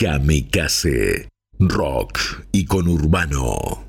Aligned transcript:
Kamikaze, 0.00 1.28
rock 1.58 2.46
y 2.52 2.66
con 2.66 2.86
urbano. 2.86 3.82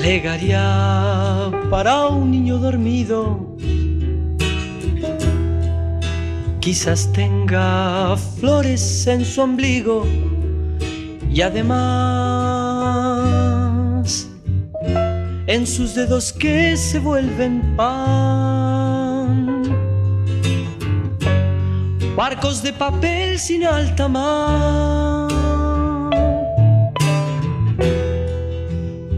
Plegaria 0.00 1.52
para 1.68 2.06
un 2.06 2.30
niño 2.30 2.56
dormido. 2.56 3.53
Quizás 6.64 7.12
tenga 7.12 8.16
flores 8.16 9.06
en 9.06 9.22
su 9.22 9.42
ombligo 9.42 10.06
y 11.30 11.42
además 11.42 11.84
en 15.46 15.66
sus 15.66 15.94
dedos 15.94 16.32
que 16.32 16.74
se 16.78 16.98
vuelven 17.00 17.76
pan. 17.76 19.62
Barcos 22.16 22.62
de 22.62 22.72
papel 22.72 23.38
sin 23.38 23.66
alta 23.66 24.08
mar 24.08 25.28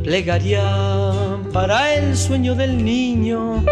plegaría 0.02 0.64
para 1.52 1.94
el 1.94 2.16
sueño 2.16 2.56
del 2.56 2.84
niño, 2.84 3.64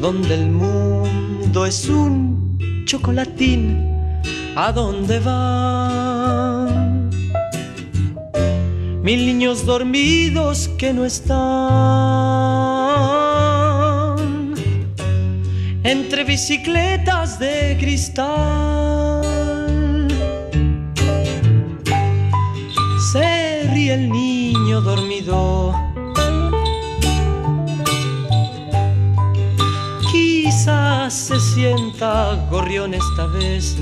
donde 0.00 0.34
el 0.34 0.50
mundo 0.50 1.66
es 1.66 1.88
un 1.88 2.84
chocolatín, 2.86 4.22
¿a 4.56 4.72
dónde 4.72 5.20
van? 5.20 7.10
Mil 9.02 9.26
niños 9.26 9.64
dormidos 9.66 10.68
que 10.78 10.92
no 10.92 11.04
están 11.04 11.40
entre 15.84 16.24
bicicletas 16.24 17.38
de 17.38 17.76
cristal 17.78 19.00
el 23.90 24.08
niño 24.08 24.80
dormido. 24.80 25.89
Se 31.10 31.40
sienta 31.40 32.36
gorrión 32.48 32.94
esta 32.94 33.26
vez, 33.26 33.76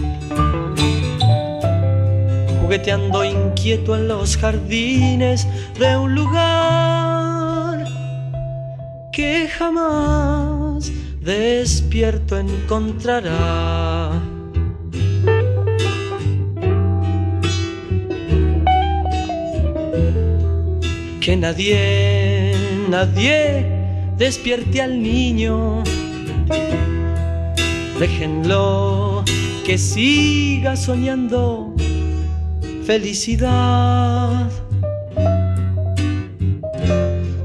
jugueteando 2.58 3.22
inquieto 3.22 3.94
en 3.96 4.08
los 4.08 4.34
jardines 4.38 5.46
de 5.78 5.96
un 5.98 6.14
lugar 6.14 7.84
que 9.12 9.46
jamás 9.46 10.90
despierto 11.20 12.38
encontrará. 12.38 14.10
que 21.20 21.36
nadie, 21.36 22.54
nadie 22.88 23.66
despierte 24.16 24.80
al 24.80 25.02
niño. 25.02 25.82
Déjenlo 27.98 29.24
que 29.66 29.76
siga 29.76 30.76
soñando 30.76 31.74
felicidad. 32.84 34.50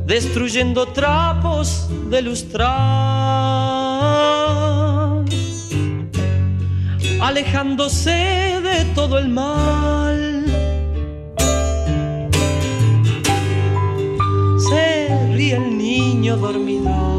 Destruyendo 0.06 0.88
trapos 0.88 1.90
de 2.10 2.22
lustrar. 2.22 2.74
Alejándose 7.20 8.60
de 8.62 8.86
todo 8.94 9.18
el 9.18 9.30
mal 9.30 10.44
el 15.54 15.78
niño 15.78 16.38
dormido. 16.38 17.13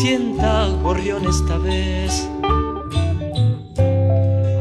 Sienta 0.00 0.68
gorrión 0.82 1.26
esta 1.26 1.56
vez, 1.56 2.28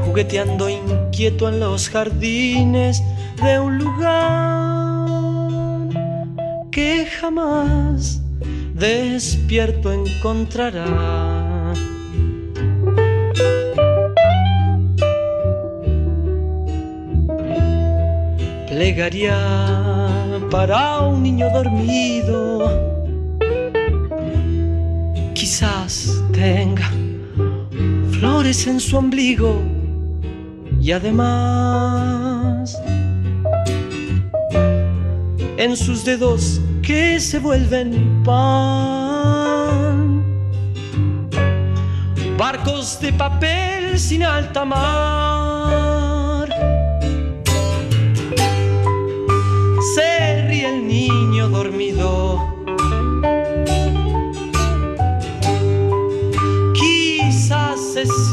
jugueteando 0.06 0.70
inquieto 0.70 1.50
en 1.50 1.60
los 1.60 1.90
jardines 1.90 3.04
de 3.44 3.60
un 3.60 3.78
lugar 3.78 5.10
que 6.72 7.06
jamás 7.06 8.22
despierto 8.74 9.92
encontrará. 9.92 11.74
plegaría 18.76 19.38
para 20.52 21.00
un 21.00 21.24
niño 21.24 21.50
dormido. 21.50 22.85
Tenga 26.36 26.92
flores 28.12 28.68
en 28.68 28.82
su 28.82 28.98
ombligo 28.98 29.62
y 30.82 30.92
además 30.92 32.78
en 35.58 35.78
sus 35.78 36.04
dedos 36.04 36.60
que 36.82 37.20
se 37.20 37.40
vuelven 37.40 38.22
pan. 38.24 40.24
Barcos 42.38 43.00
de 43.00 43.14
papel 43.14 43.98
sin 43.98 44.24
alta 44.24 44.66
mar 44.66 46.06
dormido. 49.88 50.15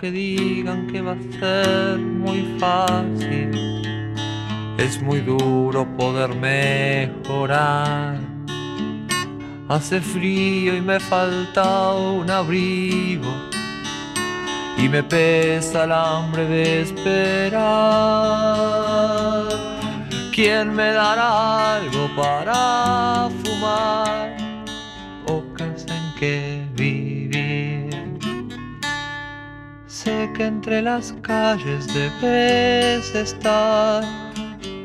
Aunque 0.00 0.18
digan 0.18 0.86
que 0.86 1.02
va 1.02 1.12
a 1.12 1.18
ser 1.38 1.98
muy 1.98 2.56
fácil, 2.58 3.82
es 4.78 5.02
muy 5.02 5.20
duro 5.20 5.86
poder 5.98 6.34
mejorar. 6.34 8.18
Hace 9.68 10.00
frío 10.00 10.74
y 10.74 10.80
me 10.80 10.98
falta 10.98 11.92
un 11.92 12.30
abrigo. 12.30 13.30
Y 14.78 14.88
me 14.88 15.02
pesa 15.02 15.84
el 15.84 15.92
hambre 15.92 16.46
de 16.46 16.80
esperar. 16.80 17.60
¿Quién 20.34 20.74
me 20.74 20.92
dará 20.92 21.76
algo 21.76 22.08
para 22.16 23.28
fumar 23.44 24.34
o 25.26 25.42
casa 25.52 25.94
en 25.94 26.14
que 26.18 26.59
Que 30.36 30.46
entre 30.46 30.82
las 30.82 31.12
calles 31.22 31.86
debes 31.92 33.14
estar, 33.14 34.04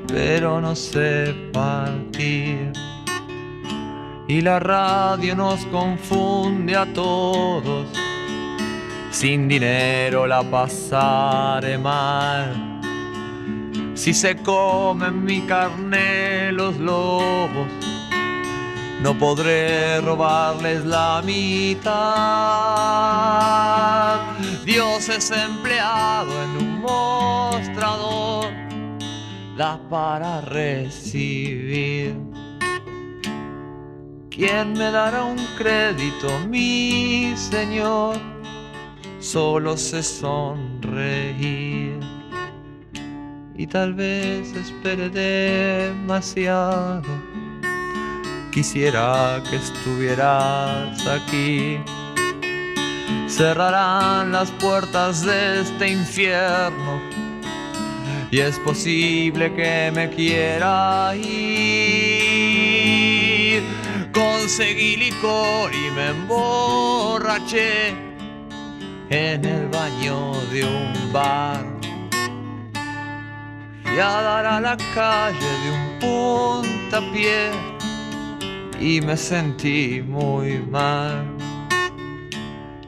pero 0.07 0.59
no 0.61 0.75
sé 0.75 1.33
partir. 1.53 2.71
Y 4.27 4.41
la 4.41 4.59
radio 4.59 5.35
nos 5.35 5.65
confunde 5.67 6.75
a 6.75 6.85
todos 6.93 7.87
sin 9.15 9.47
dinero 9.47 10.27
la 10.27 10.43
pasaré 10.43 11.77
mal. 11.77 12.81
Si 13.93 14.13
se 14.13 14.35
comen 14.35 15.23
mi 15.23 15.39
carne 15.41 16.51
los 16.51 16.77
lobos, 16.77 17.67
no 19.05 19.13
podré 19.19 20.01
robarles 20.01 20.83
la 20.83 21.21
mitad. 21.23 21.93
Dios 24.65 25.09
es 25.09 25.29
empleado 25.29 26.31
en 26.43 26.57
un 26.65 26.81
mostrador, 26.81 28.47
da 29.55 29.79
para 29.91 30.41
recibir. 30.41 32.15
¿Quién 34.31 34.73
me 34.73 34.89
dará 34.89 35.23
un 35.23 35.37
crédito, 35.55 36.27
mi 36.49 37.35
Señor? 37.37 38.17
solo 39.19 39.77
sé 39.77 40.01
sonreír. 40.01 41.99
Y 43.55 43.67
tal 43.67 43.93
vez 43.93 44.51
espere 44.55 45.09
demasiado. 45.09 47.03
Quisiera 48.55 49.43
que 49.49 49.57
estuvieras 49.57 51.05
aquí. 51.05 51.77
Cerrarán 53.27 54.31
las 54.31 54.49
puertas 54.51 55.25
de 55.25 55.59
este 55.59 55.89
infierno. 55.89 57.01
Y 58.31 58.39
es 58.39 58.57
posible 58.59 59.53
que 59.53 59.91
me 59.93 60.09
quiera 60.09 61.13
ir. 61.17 62.31
Conseguí 64.13 64.95
licor 64.95 65.75
y 65.75 65.91
me 65.91 66.11
emborraché 66.11 67.89
en 69.09 69.43
el 69.43 69.67
baño 69.67 70.31
de 70.53 70.63
un 70.63 71.11
bar. 71.11 71.65
Y 73.93 73.99
a 73.99 74.21
dar 74.21 74.45
a 74.45 74.61
la 74.61 74.77
calle 74.93 75.51
de 75.65 75.71
un 75.71 75.99
puntapié 75.99 77.74
y 78.79 79.01
me 79.01 79.17
sentí 79.17 80.01
muy 80.01 80.59
mal. 80.59 81.25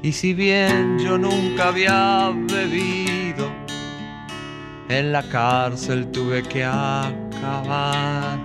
Y 0.02 0.12
si 0.12 0.34
bien 0.34 1.00
yo 1.00 1.18
nunca 1.18 1.70
había 1.70 2.32
bebido, 2.34 3.52
en 4.90 5.12
la 5.12 5.24
cárcel 5.30 6.12
tuve 6.12 6.44
que 6.44 6.64
acabar. 6.64 8.40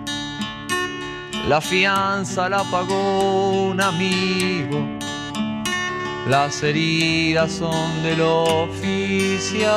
La 1.48 1.60
fianza 1.60 2.48
la 2.48 2.62
pagó 2.70 3.68
un 3.68 3.80
amigo 3.80 4.92
las 6.28 6.62
heridas 6.62 7.50
son 7.50 8.02
del 8.04 8.20
oficial. 8.20 9.72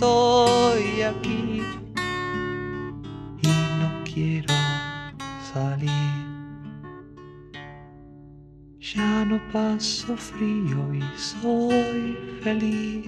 Estoy 0.00 1.02
aquí 1.02 1.62
y 3.42 3.48
no 3.78 4.02
quiero 4.04 4.54
salir. 5.52 5.90
Ya 8.80 9.26
no 9.26 9.38
paso 9.52 10.16
frío 10.16 10.94
y 10.94 11.02
soy 11.18 12.16
feliz. 12.42 13.06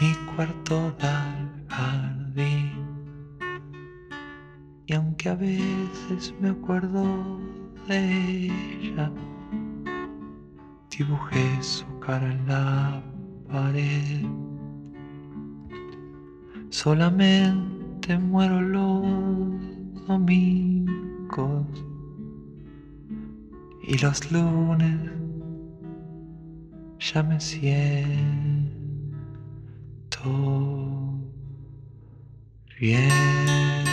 Mi 0.00 0.12
cuarto 0.34 0.92
da 0.98 1.22
al 1.70 2.34
y 4.86 4.92
aunque 4.92 5.28
a 5.28 5.34
veces 5.36 6.34
me 6.40 6.50
acuerdo 6.50 7.38
de 7.86 8.48
ella, 8.82 9.10
dibujé 10.90 11.62
su 11.62 11.86
cara 12.00 12.30
en 12.32 12.46
la 12.48 13.02
pared. 13.50 14.53
Solamente 16.74 18.18
muero 18.18 18.60
los 18.60 19.04
domingos 20.08 21.68
y 23.86 23.96
los 23.98 24.32
lunes 24.32 24.98
ya 26.98 27.22
me 27.22 27.38
siento 27.38 28.74
bien. 32.80 33.83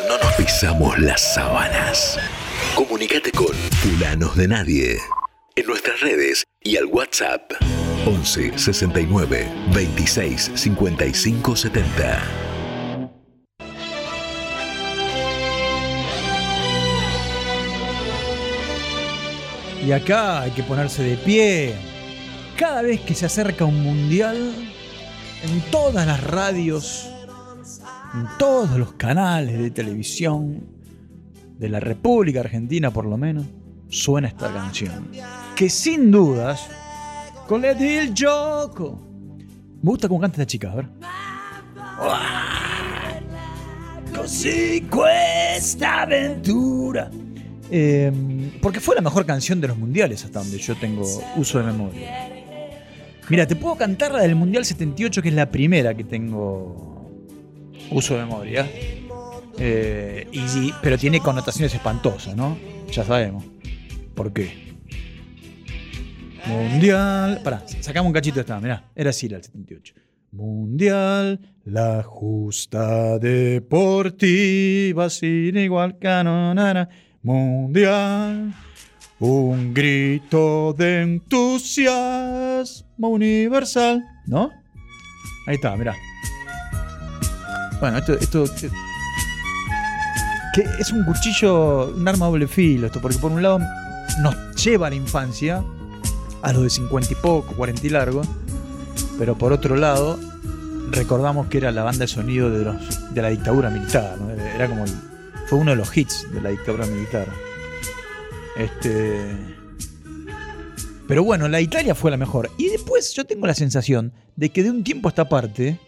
No 0.00 0.16
nos 0.16 0.32
pisamos 0.34 0.98
las 0.98 1.34
sábanas. 1.34 2.18
Comunicate 2.74 3.30
con 3.32 3.54
Fulanos 3.82 4.36
de 4.36 4.48
Nadie 4.48 4.96
en 5.54 5.66
nuestras 5.66 6.00
redes 6.00 6.44
y 6.62 6.76
al 6.76 6.86
WhatsApp 6.86 7.52
11 8.06 8.58
69 8.58 9.48
26 9.74 10.52
55 10.54 11.56
70. 11.56 12.22
Y 19.84 19.92
acá 19.92 20.42
hay 20.42 20.52
que 20.52 20.62
ponerse 20.62 21.02
de 21.02 21.16
pie. 21.16 21.74
Cada 22.56 22.82
vez 22.82 23.00
que 23.00 23.14
se 23.14 23.26
acerca 23.26 23.64
un 23.64 23.82
mundial, 23.82 24.54
en 25.42 25.60
todas 25.70 26.06
las 26.06 26.22
radios 26.22 27.11
en 28.14 28.26
todos 28.38 28.78
los 28.78 28.92
canales 28.94 29.58
de 29.58 29.70
televisión 29.70 30.66
de 31.58 31.68
la 31.68 31.80
República 31.80 32.40
Argentina 32.40 32.90
por 32.90 33.06
lo 33.06 33.16
menos, 33.16 33.46
suena 33.88 34.28
esta 34.28 34.52
canción. 34.52 35.08
Que 35.54 35.68
sin 35.68 36.10
dudas, 36.10 36.68
con 37.46 37.64
el 37.64 38.14
Joco. 38.18 39.00
Me 39.82 39.90
gusta 39.90 40.08
cómo 40.08 40.20
canta 40.20 40.42
esta 40.42 40.46
chica, 40.46 40.72
a 40.72 40.74
ver. 40.76 40.88
Così 44.14 44.86
questa 44.90 46.02
aventura. 46.02 47.10
Em, 47.70 48.50
porque 48.60 48.80
fue 48.80 48.94
la 48.94 49.00
mejor 49.00 49.24
canción 49.24 49.60
de 49.60 49.68
los 49.68 49.78
mundiales 49.78 50.24
hasta 50.24 50.40
donde 50.40 50.58
yo 50.58 50.74
tengo 50.76 51.02
uso 51.36 51.58
de 51.58 51.64
memoria. 51.64 52.28
Mira, 53.28 53.46
te 53.46 53.56
puedo 53.56 53.76
cantar 53.76 54.12
la 54.12 54.20
del 54.20 54.34
Mundial 54.34 54.64
78, 54.64 55.22
que 55.22 55.28
es 55.30 55.34
la 55.34 55.50
primera 55.50 55.94
que 55.94 56.04
tengo 56.04 57.01
uso 57.92 58.14
de 58.14 58.24
memoria. 58.24 58.68
Eh, 59.58 60.26
y, 60.32 60.72
pero 60.82 60.98
tiene 60.98 61.20
connotaciones 61.20 61.74
espantosas, 61.74 62.34
¿no? 62.34 62.58
Ya 62.90 63.04
sabemos. 63.04 63.44
¿Por 64.14 64.32
qué? 64.32 64.72
Mundial. 66.46 67.40
Pará, 67.44 67.62
sacamos 67.80 68.08
un 68.08 68.12
cachito 68.12 68.36
de 68.36 68.40
esta. 68.42 68.60
Mirá, 68.60 68.90
era 68.94 69.10
así 69.10 69.28
la 69.28 69.42
78. 69.42 69.94
Mundial, 70.32 71.40
la 71.64 72.02
justa 72.02 73.18
deportiva 73.18 75.10
sin 75.10 75.58
igual 75.58 75.98
canonara. 75.98 76.88
Mundial, 77.22 78.54
un 79.20 79.74
grito 79.74 80.72
de 80.72 81.02
entusiasmo 81.02 83.10
universal, 83.10 84.02
¿no? 84.26 84.50
Ahí 85.46 85.56
está, 85.56 85.76
mirá. 85.76 85.94
Bueno, 87.82 87.98
esto, 87.98 88.12
esto 88.12 88.44
que 90.54 90.62
es 90.78 90.92
un 90.92 91.04
cuchillo, 91.04 91.88
un 91.88 92.06
arma 92.06 92.26
doble 92.26 92.46
filo 92.46 92.86
esto, 92.86 93.00
porque 93.00 93.18
por 93.18 93.32
un 93.32 93.42
lado 93.42 93.58
nos 94.20 94.36
lleva 94.54 94.86
a 94.86 94.90
la 94.90 94.94
infancia, 94.94 95.64
a 96.42 96.52
los 96.52 96.62
de 96.62 96.70
50 96.70 97.12
y 97.12 97.16
poco, 97.16 97.56
40 97.56 97.84
y 97.84 97.90
largo, 97.90 98.22
pero 99.18 99.36
por 99.36 99.52
otro 99.52 99.74
lado 99.74 100.16
recordamos 100.92 101.48
que 101.48 101.58
era 101.58 101.72
la 101.72 101.82
banda 101.82 102.02
de 102.04 102.06
sonido 102.06 102.50
de, 102.50 103.20
la 103.20 103.28
dictadura 103.30 103.68
militar, 103.68 104.16
era 104.54 104.68
como 104.68 104.84
Fue 105.48 105.58
uno 105.58 105.72
de 105.72 105.76
los 105.76 105.96
hits 105.96 106.32
de 106.32 106.40
la 106.40 106.50
dictadura 106.50 106.86
militar. 106.86 107.26
Este. 108.56 109.26
Pero 111.08 111.24
bueno, 111.24 111.48
la 111.48 111.60
Italia 111.60 111.96
fue 111.96 112.12
la 112.12 112.16
mejor. 112.16 112.48
Y 112.58 112.68
después 112.68 113.12
yo 113.12 113.24
tengo 113.24 113.48
la 113.48 113.54
sensación 113.54 114.12
de 114.36 114.50
que 114.50 114.62
de 114.62 114.70
un 114.70 114.84
tiempo 114.84 115.08
a 115.08 115.10
esta 115.10 115.28
parte, 115.28 115.80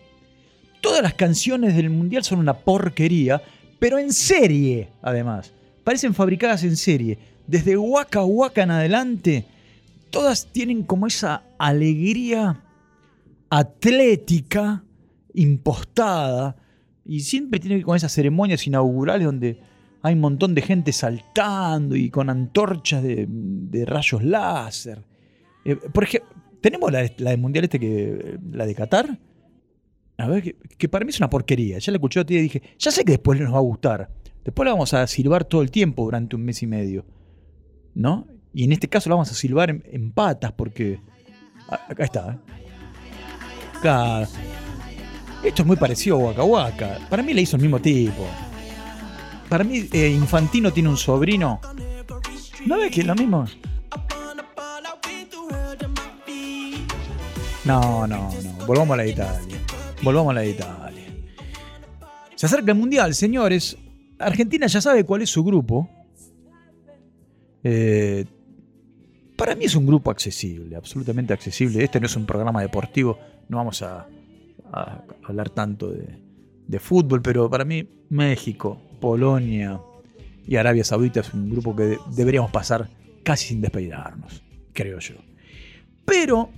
todas 0.84 1.02
las 1.02 1.14
canciones 1.14 1.74
del 1.74 1.88
mundial 1.88 2.24
son 2.24 2.40
una 2.40 2.52
porquería, 2.52 3.40
pero 3.78 3.98
en 3.98 4.12
serie, 4.12 4.90
además. 5.00 5.50
Parecen 5.82 6.12
fabricadas 6.12 6.62
en 6.62 6.76
serie. 6.76 7.18
Desde 7.46 7.74
Waka 7.74 8.22
Waka 8.22 8.64
en 8.64 8.70
adelante, 8.70 9.46
todas 10.10 10.46
tienen 10.52 10.82
como 10.82 11.06
esa 11.06 11.42
alegría 11.56 12.60
atlética, 13.48 14.84
impostada, 15.32 16.54
y 17.06 17.20
siempre 17.20 17.60
tiene 17.60 17.78
que 17.78 17.84
con 17.84 17.96
esas 17.96 18.12
ceremonias 18.12 18.66
inaugurales 18.66 19.24
donde 19.24 19.62
hay 20.02 20.12
un 20.12 20.20
montón 20.20 20.54
de 20.54 20.60
gente 20.60 20.92
saltando 20.92 21.96
y 21.96 22.10
con 22.10 22.28
antorchas 22.28 23.02
de, 23.02 23.24
de 23.26 23.86
rayos 23.86 24.22
láser. 24.22 25.02
Eh, 25.64 25.76
por 25.76 26.04
ejemplo, 26.04 26.30
tenemos 26.60 26.92
la, 26.92 27.10
la 27.16 27.30
del 27.30 27.40
mundial 27.40 27.64
este 27.64 27.80
que. 27.80 28.38
la 28.52 28.66
de 28.66 28.74
Qatar. 28.74 29.18
A 30.16 30.28
ver, 30.28 30.56
que, 30.78 30.88
para 30.88 31.04
mí 31.04 31.10
es 31.10 31.18
una 31.18 31.28
porquería. 31.30 31.78
Ya 31.78 31.90
la 31.90 31.96
escuché 31.96 32.20
a 32.20 32.24
ti 32.24 32.36
y 32.36 32.42
dije, 32.42 32.62
ya 32.78 32.90
sé 32.90 33.04
que 33.04 33.12
después 33.12 33.40
nos 33.40 33.52
va 33.52 33.58
a 33.58 33.62
gustar. 33.62 34.10
Después 34.44 34.66
la 34.66 34.72
vamos 34.72 34.94
a 34.94 35.06
silbar 35.06 35.44
todo 35.44 35.62
el 35.62 35.70
tiempo 35.70 36.04
durante 36.04 36.36
un 36.36 36.44
mes 36.44 36.62
y 36.62 36.66
medio. 36.66 37.04
¿No? 37.94 38.26
Y 38.52 38.64
en 38.64 38.72
este 38.72 38.88
caso 38.88 39.08
la 39.08 39.16
vamos 39.16 39.30
a 39.30 39.34
silbar 39.34 39.70
en, 39.70 40.12
patas 40.12 40.52
porque. 40.52 41.00
Acá 41.68 42.04
está. 42.04 42.32
¿eh? 42.32 43.78
Acá. 43.78 44.28
Esto 45.42 45.62
es 45.62 45.66
muy 45.66 45.76
parecido 45.76 46.16
a 46.16 46.18
Waka 46.20 46.44
Waka. 46.44 46.98
Para 47.10 47.22
mí 47.22 47.34
le 47.34 47.42
hizo 47.42 47.56
el 47.56 47.62
mismo 47.62 47.80
tipo. 47.80 48.26
Para 49.48 49.64
mí, 49.64 49.88
eh, 49.92 50.08
Infantino 50.08 50.72
tiene 50.72 50.88
un 50.88 50.96
sobrino. 50.96 51.60
¿No 52.66 52.78
ves 52.78 52.90
que 52.90 53.00
es 53.00 53.06
lo 53.06 53.14
mismo? 53.14 53.44
No, 57.64 58.06
no, 58.06 58.30
no. 58.30 58.66
Volvamos 58.66 58.94
a 58.94 58.96
la 58.96 59.06
Italia. 59.06 59.64
Volvamos 60.04 60.32
a 60.32 60.34
la 60.34 60.40
de 60.42 60.50
Italia. 60.50 61.02
Se 62.34 62.44
acerca 62.44 62.72
el 62.72 62.78
Mundial, 62.78 63.14
señores. 63.14 63.78
Argentina 64.18 64.66
ya 64.66 64.82
sabe 64.82 65.04
cuál 65.04 65.22
es 65.22 65.30
su 65.30 65.42
grupo. 65.42 65.88
Eh, 67.62 68.26
para 69.34 69.54
mí 69.54 69.64
es 69.64 69.74
un 69.74 69.86
grupo 69.86 70.10
accesible, 70.10 70.76
absolutamente 70.76 71.32
accesible. 71.32 71.82
Este 71.82 72.00
no 72.00 72.06
es 72.06 72.16
un 72.16 72.26
programa 72.26 72.60
deportivo. 72.60 73.18
No 73.48 73.56
vamos 73.56 73.80
a, 73.80 74.06
hablar 75.22 75.48
tanto 75.48 75.90
de, 75.90 76.78
fútbol, 76.78 77.22
pero 77.22 77.48
para 77.48 77.64
mí 77.64 77.88
México, 78.10 78.78
Polonia 79.00 79.80
y 80.46 80.56
Arabia 80.56 80.84
Saudita 80.84 81.20
es 81.20 81.32
un 81.32 81.48
grupo 81.48 81.74
que 81.74 81.82
de- 81.84 81.98
deberíamos 82.14 82.50
pasar 82.50 82.90
casi 83.22 83.48
sin 83.48 83.62
despedirnos, 83.62 84.42
creo 84.74 84.98
yo. 84.98 85.14
Pero 86.04 86.50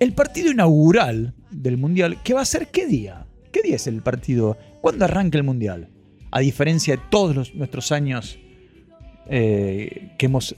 el 0.00 0.12
partido 0.12 0.50
inaugural 0.50 1.34
del 1.50 1.76
Mundial, 1.78 2.18
¿qué 2.22 2.34
va 2.34 2.40
a 2.42 2.44
ser 2.44 2.68
qué 2.68 2.86
día? 2.86 3.26
¿Qué 3.52 3.62
día 3.62 3.76
es 3.76 3.86
el 3.86 4.02
partido? 4.02 4.56
¿Cuándo 4.80 5.04
arranca 5.04 5.38
el 5.38 5.44
Mundial? 5.44 5.88
A 6.30 6.40
diferencia 6.40 6.96
de 6.96 7.02
todos 7.10 7.34
los- 7.34 7.54
nuestros 7.54 7.90
años 7.92 8.38
eh, 9.30 10.12
que, 10.18 10.26
hemos, 10.26 10.54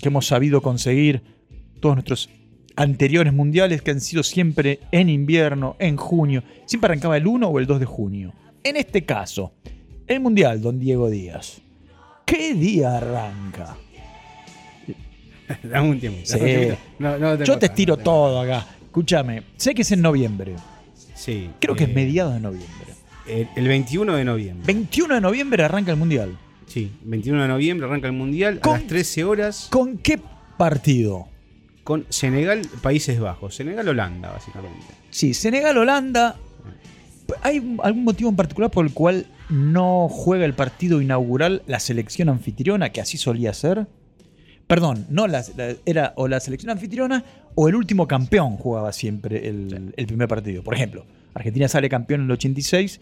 que 0.00 0.08
hemos 0.08 0.26
sabido 0.26 0.60
conseguir, 0.60 1.22
todos 1.80 1.94
nuestros 1.96 2.28
anteriores 2.76 3.32
mundiales 3.32 3.82
que 3.82 3.90
han 3.90 4.00
sido 4.00 4.22
siempre 4.22 4.80
en 4.92 5.08
invierno, 5.08 5.76
en 5.78 5.96
junio, 5.96 6.42
siempre 6.66 6.88
arrancaba 6.88 7.16
el 7.16 7.26
1 7.26 7.48
o 7.48 7.58
el 7.58 7.66
2 7.66 7.80
de 7.80 7.86
junio. 7.86 8.32
En 8.64 8.76
este 8.76 9.04
caso, 9.04 9.52
el 10.06 10.20
Mundial, 10.20 10.60
don 10.60 10.78
Diego 10.78 11.08
Díaz. 11.10 11.60
¿Qué 12.26 12.54
día 12.54 12.96
arranca? 12.98 13.76
Dame 15.62 15.90
un 15.90 16.00
tiempo. 16.00 16.20
Sí. 16.24 16.38
No, 16.98 17.18
no 17.18 17.42
Yo 17.42 17.58
te 17.58 17.66
estiro 17.66 17.96
no 17.96 18.02
todo 18.02 18.40
acá. 18.40 18.66
Escúchame, 18.92 19.42
sé 19.56 19.74
que 19.74 19.80
es 19.80 19.92
en 19.92 20.02
noviembre. 20.02 20.54
Sí. 21.14 21.48
Creo 21.60 21.74
que 21.74 21.84
eh, 21.84 21.86
es 21.88 21.94
mediados 21.94 22.34
de 22.34 22.40
noviembre. 22.40 22.88
El, 23.26 23.48
el 23.56 23.66
21 23.66 24.14
de 24.16 24.22
noviembre. 24.26 24.66
21 24.66 25.14
de 25.14 25.20
noviembre 25.22 25.64
arranca 25.64 25.92
el 25.92 25.96
Mundial. 25.96 26.36
Sí, 26.66 26.92
21 27.02 27.40
de 27.40 27.48
noviembre 27.48 27.86
arranca 27.86 28.08
el 28.08 28.12
Mundial 28.12 28.60
Con- 28.60 28.74
a 28.74 28.78
las 28.80 28.86
13 28.88 29.24
horas 29.24 29.68
¿Con 29.70 29.96
qué 29.96 30.20
partido? 30.58 31.26
con 31.84 32.04
Senegal, 32.10 32.60
Países 32.82 33.18
Bajos. 33.18 33.54
Senegal-Holanda, 33.56 34.30
básicamente. 34.30 34.84
Sí, 35.10 35.32
Senegal-Holanda. 35.32 36.36
¿Hay 37.40 37.76
algún 37.82 38.04
motivo 38.04 38.28
en 38.28 38.36
particular 38.36 38.70
por 38.70 38.84
el 38.84 38.92
cual 38.92 39.24
no 39.48 40.08
juega 40.10 40.44
el 40.44 40.52
partido 40.52 41.00
inaugural 41.00 41.62
la 41.66 41.80
selección 41.80 42.28
anfitriona, 42.28 42.90
que 42.90 43.00
así 43.00 43.16
solía 43.16 43.54
ser? 43.54 43.86
Perdón, 44.66 45.06
no 45.08 45.26
la, 45.26 45.42
la- 45.56 45.76
era 45.86 46.12
o 46.16 46.28
la 46.28 46.40
selección 46.40 46.70
anfitriona 46.70 47.24
o 47.54 47.68
el 47.68 47.74
último 47.76 48.06
campeón 48.08 48.56
jugaba 48.56 48.92
siempre 48.92 49.48
el, 49.48 49.92
el 49.96 50.06
primer 50.06 50.28
partido. 50.28 50.62
Por 50.62 50.74
ejemplo, 50.74 51.04
Argentina 51.34 51.68
sale 51.68 51.88
campeón 51.88 52.20
en 52.22 52.26
el 52.26 52.32
86 52.32 53.00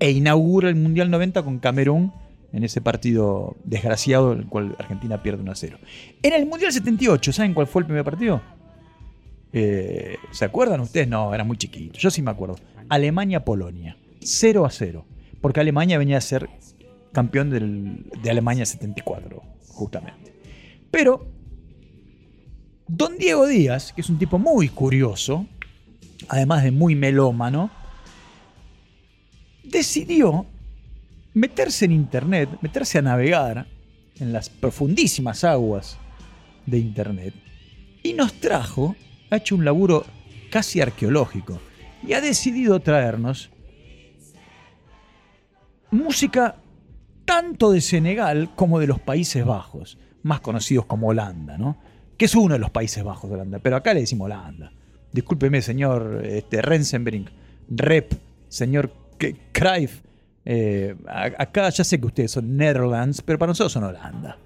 e 0.00 0.10
inaugura 0.10 0.68
el 0.68 0.74
Mundial 0.76 1.10
90 1.10 1.42
con 1.42 1.58
Camerún 1.58 2.12
en 2.52 2.64
ese 2.64 2.80
partido 2.80 3.56
desgraciado 3.64 4.32
en 4.32 4.40
el 4.40 4.46
cual 4.46 4.76
Argentina 4.78 5.22
pierde 5.22 5.42
1 5.42 5.52
a 5.52 5.54
0. 5.54 5.78
En 6.22 6.32
el 6.34 6.46
Mundial 6.46 6.72
78, 6.72 7.32
¿saben 7.32 7.54
cuál 7.54 7.66
fue 7.66 7.80
el 7.82 7.86
primer 7.86 8.04
partido? 8.04 8.42
Eh, 9.52 10.16
¿Se 10.32 10.44
acuerdan 10.44 10.80
ustedes? 10.80 11.08
No, 11.08 11.34
era 11.34 11.44
muy 11.44 11.56
chiquito. 11.56 11.98
Yo 11.98 12.10
sí 12.10 12.22
me 12.22 12.30
acuerdo. 12.30 12.56
Alemania-Polonia. 12.88 13.96
0 14.20 14.64
a 14.64 14.70
0. 14.70 15.04
Porque 15.40 15.60
Alemania 15.60 15.98
venía 15.98 16.18
a 16.18 16.20
ser 16.20 16.48
campeón 17.12 17.50
del- 17.50 18.04
de 18.22 18.30
Alemania 18.30 18.64
74, 18.64 19.42
justamente. 19.68 20.32
Pero, 20.90 21.26
Don 22.94 23.16
Diego 23.16 23.46
Díaz, 23.46 23.94
que 23.94 24.02
es 24.02 24.10
un 24.10 24.18
tipo 24.18 24.38
muy 24.38 24.68
curioso, 24.68 25.46
además 26.28 26.62
de 26.62 26.72
muy 26.72 26.94
melómano, 26.94 27.70
decidió 29.64 30.44
meterse 31.32 31.86
en 31.86 31.92
internet, 31.92 32.50
meterse 32.60 32.98
a 32.98 33.02
navegar 33.02 33.66
en 34.20 34.34
las 34.34 34.50
profundísimas 34.50 35.42
aguas 35.42 35.96
de 36.66 36.80
internet 36.80 37.32
y 38.02 38.12
nos 38.12 38.34
trajo, 38.34 38.94
ha 39.30 39.36
hecho 39.36 39.54
un 39.54 39.64
laburo 39.64 40.04
casi 40.50 40.82
arqueológico 40.82 41.62
y 42.06 42.12
ha 42.12 42.20
decidido 42.20 42.78
traernos 42.80 43.48
música 45.90 46.56
tanto 47.24 47.72
de 47.72 47.80
Senegal 47.80 48.50
como 48.54 48.78
de 48.80 48.86
los 48.86 49.00
Países 49.00 49.46
Bajos, 49.46 49.96
más 50.22 50.42
conocidos 50.42 50.84
como 50.84 51.06
Holanda, 51.08 51.56
¿no? 51.56 51.78
Que 52.16 52.26
es 52.26 52.34
uno 52.34 52.54
de 52.54 52.60
los 52.60 52.70
Países 52.70 53.02
Bajos 53.02 53.28
de 53.30 53.34
Holanda, 53.34 53.58
pero 53.58 53.76
acá 53.76 53.94
le 53.94 54.00
decimos 54.00 54.26
Holanda. 54.26 54.72
Discúlpeme, 55.12 55.60
señor 55.62 56.22
este, 56.24 56.62
Rensenbrink, 56.62 57.28
Rep, 57.68 58.12
señor 58.48 58.92
Cruijff, 59.52 60.02
eh, 60.44 60.96
acá 61.06 61.70
ya 61.70 61.84
sé 61.84 62.00
que 62.00 62.06
ustedes 62.06 62.32
son 62.32 62.56
Netherlands, 62.56 63.22
pero 63.22 63.38
para 63.38 63.50
nosotros 63.50 63.72
son 63.72 63.84
Holanda. 63.84 64.38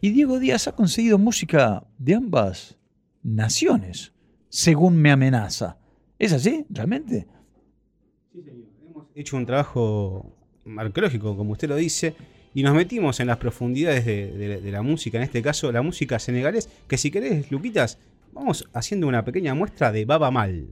Y 0.00 0.10
Diego 0.10 0.38
Díaz 0.38 0.66
ha 0.68 0.72
conseguido 0.72 1.18
música 1.18 1.84
de 1.98 2.14
ambas 2.14 2.78
naciones, 3.22 4.12
según 4.48 4.96
me 4.96 5.10
amenaza. 5.10 5.76
¿Es 6.18 6.32
así, 6.32 6.64
realmente? 6.70 7.26
Hemos 8.34 9.06
hecho 9.14 9.36
un 9.36 9.44
trabajo 9.44 10.34
arqueológico, 10.78 11.36
como 11.36 11.52
usted 11.52 11.68
lo 11.68 11.76
dice, 11.76 12.14
y 12.54 12.62
nos 12.62 12.74
metimos 12.74 13.20
en 13.20 13.26
las 13.28 13.36
profundidades 13.38 14.04
de, 14.04 14.32
de- 14.32 14.60
de 14.60 14.72
la 14.72 14.82
música, 14.82 15.18
en 15.18 15.24
este 15.24 15.42
caso 15.42 15.70
la 15.72 15.82
música 15.82 16.18
senegalés, 16.18 16.68
que 16.88 16.96
si 16.98 17.10
querés, 17.10 17.50
Luquitas, 17.50 17.98
vamos 18.32 18.68
haciendo 18.74 19.06
una 19.08 19.24
pequeña 19.24 19.54
muestra 19.54 19.92
de 19.92 20.04
Baba 20.04 20.30
Mal. 20.30 20.66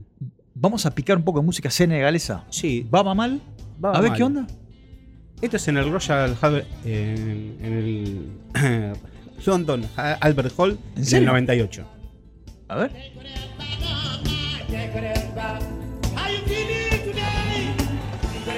Vamos 0.55 0.85
a 0.85 0.93
picar 0.93 1.17
un 1.17 1.23
poco 1.23 1.39
de 1.39 1.45
música 1.45 1.69
senegalesa. 1.69 2.43
Sí, 2.49 2.85
¿Va 2.93 3.13
mal? 3.13 3.39
Baba 3.79 3.97
a 3.97 4.01
ver 4.01 4.09
Mal. 4.11 4.17
qué 4.17 4.23
onda. 4.23 4.47
Esto 5.41 5.55
es 5.55 5.67
en 5.69 5.77
el 5.77 5.89
Royal 5.89 6.35
Albert, 6.41 6.67
en, 6.85 7.57
en 7.61 7.73
el 7.73 8.93
London 9.45 9.85
Albert 9.95 10.53
Hall 10.57 10.71
¿En 10.71 10.77
en 10.95 10.99
el 10.99 11.05
serio? 11.05 11.27
98. 11.29 11.87
A 12.67 12.75
ver. 12.75 12.91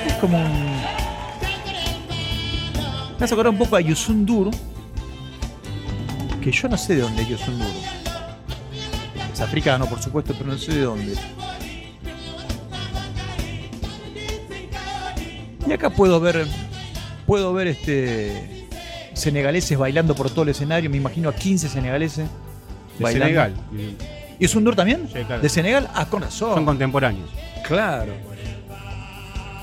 Es 0.07 0.13
como 0.15 0.37
un. 0.39 0.80
Me 3.21 3.25
hace 3.25 3.35
acordar 3.35 3.53
un 3.53 3.59
poco 3.59 3.75
a 3.75 3.81
Yusundur. 3.81 4.49
Que 6.41 6.51
yo 6.51 6.67
no 6.67 6.75
sé 6.75 6.95
de 6.95 7.01
dónde 7.01 7.21
es 7.21 7.29
Yusundur. 7.29 7.67
Es 9.31 9.39
africano, 9.39 9.85
por 9.85 10.01
supuesto, 10.01 10.33
pero 10.35 10.49
no 10.49 10.57
sé 10.57 10.73
de 10.73 10.81
dónde. 10.81 11.13
Y 15.67 15.71
acá 15.71 15.91
puedo 15.91 16.19
ver. 16.19 16.47
Puedo 17.27 17.53
ver 17.53 17.67
este. 17.67 18.67
Senegaleses 19.13 19.77
bailando 19.77 20.15
por 20.15 20.31
todo 20.31 20.41
el 20.41 20.49
escenario. 20.49 20.89
Me 20.89 20.97
imagino 20.97 21.29
a 21.29 21.35
15 21.35 21.69
senegaleses. 21.69 22.27
De 22.97 23.03
bailando. 23.03 23.25
Senegal. 23.25 23.53
¿Y 24.39 24.45
es 24.45 24.55
un 24.55 24.65
también? 24.73 25.07
Sí, 25.13 25.19
claro. 25.23 25.43
¿De 25.43 25.49
Senegal? 25.49 25.87
Ah, 25.93 26.07
con 26.07 26.23
razón. 26.23 26.55
Son 26.55 26.65
contemporáneos. 26.65 27.29
Claro. 27.67 28.13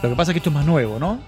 Lo 0.01 0.11
que 0.11 0.15
pasa 0.15 0.31
es 0.31 0.35
que 0.35 0.39
esto 0.39 0.51
es 0.51 0.55
más 0.55 0.65
nuevo, 0.65 1.01
¿no? 1.01 1.19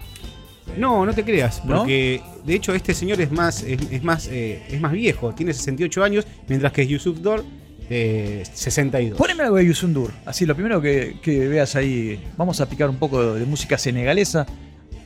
No, 0.78 1.04
no 1.04 1.12
te 1.12 1.24
creas, 1.24 1.64
¿No? 1.64 1.78
porque 1.78 2.22
de 2.44 2.54
hecho 2.54 2.74
este 2.74 2.94
señor 2.94 3.20
es 3.20 3.30
más, 3.30 3.62
es, 3.62 3.80
es 3.90 4.02
más, 4.02 4.28
eh, 4.28 4.62
es 4.70 4.80
más 4.80 4.92
viejo, 4.92 5.34
tiene 5.34 5.52
68 5.52 6.04
años, 6.04 6.26
mientras 6.48 6.72
que 6.72 6.86
Yusuf 6.86 7.18
Dor 7.18 7.44
eh, 7.92 8.44
62. 8.52 9.18
Poneme 9.18 9.42
algo 9.42 9.56
de 9.56 9.66
Yusundur. 9.66 10.12
Así, 10.24 10.46
lo 10.46 10.54
primero 10.54 10.80
que, 10.80 11.16
que 11.20 11.48
veas 11.48 11.74
ahí. 11.74 12.22
Vamos 12.36 12.60
a 12.60 12.68
picar 12.68 12.88
un 12.88 12.96
poco 12.96 13.34
de 13.34 13.44
música 13.44 13.76
senegalesa. 13.76 14.46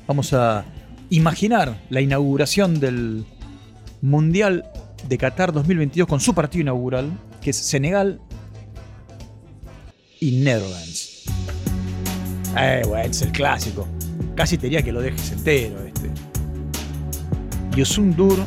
Vamos 0.06 0.35
a 0.35 0.66
imaginar 1.09 1.80
la 1.88 2.02
inauguración 2.02 2.78
del 2.80 3.25
Mundial 4.02 4.66
de 5.09 5.16
Qatar 5.16 5.52
2022 5.52 6.06
con 6.06 6.21
su 6.21 6.35
partido 6.35 6.61
inaugural, 6.61 7.11
que 7.40 7.50
es 7.50 7.56
Senegal 7.56 8.21
y 10.21 10.42
Netherlands. 10.42 11.25
Eh, 12.59 12.83
bueno, 12.87 13.11
es 13.11 13.23
el 13.23 13.33
clásico. 13.33 13.88
Casi 14.34 14.58
te 14.58 14.66
diría 14.66 14.82
que 14.82 14.92
lo 14.92 15.00
dejes 15.00 15.32
entero 15.32 15.76
este. 15.86 16.10
Yusundur 17.76 18.38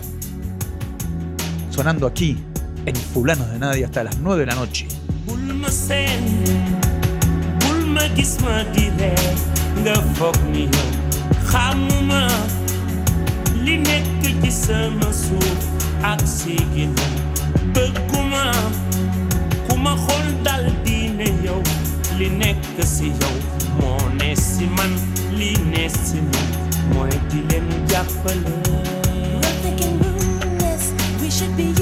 sonando 1.70 2.08
aquí 2.08 2.38
en 2.86 2.96
Fulanos 2.96 3.50
de 3.52 3.60
Nadie 3.60 3.86
hasta 3.86 4.04
las 4.04 4.18
9 4.18 4.42
de 4.42 4.46
la 4.46 4.56
noche. 4.56 4.88
We 25.38 25.54
should 31.30 31.56
be 31.56 31.77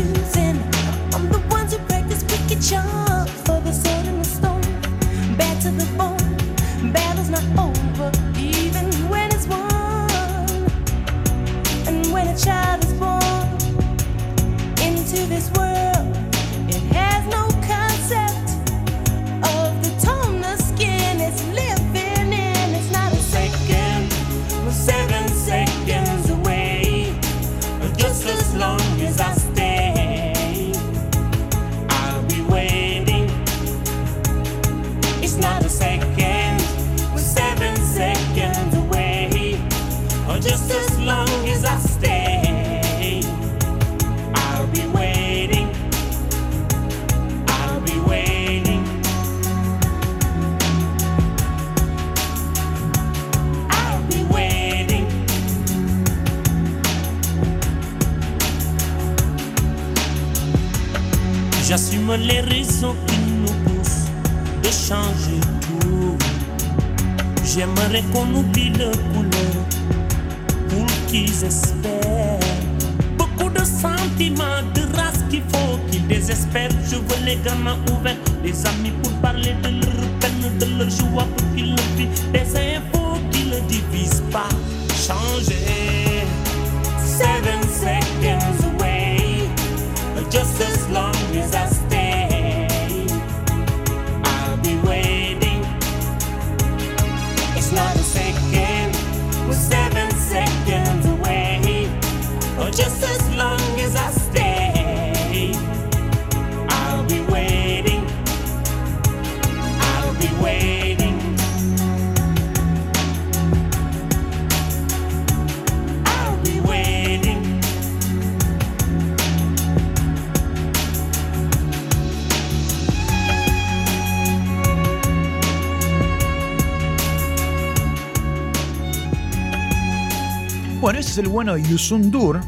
Bueno, 131.35 131.55
el 131.55 131.63
bueno 131.67 132.39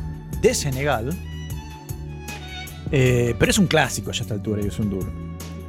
de 0.42 0.54
Senegal. 0.54 1.10
Eh, 2.90 3.36
pero 3.38 3.52
es 3.52 3.60
un 3.60 3.68
clásico 3.68 4.14
ya 4.14 4.20
a 4.20 4.22
esta 4.22 4.34
altura, 4.34 4.62
Yusundur. 4.62 5.06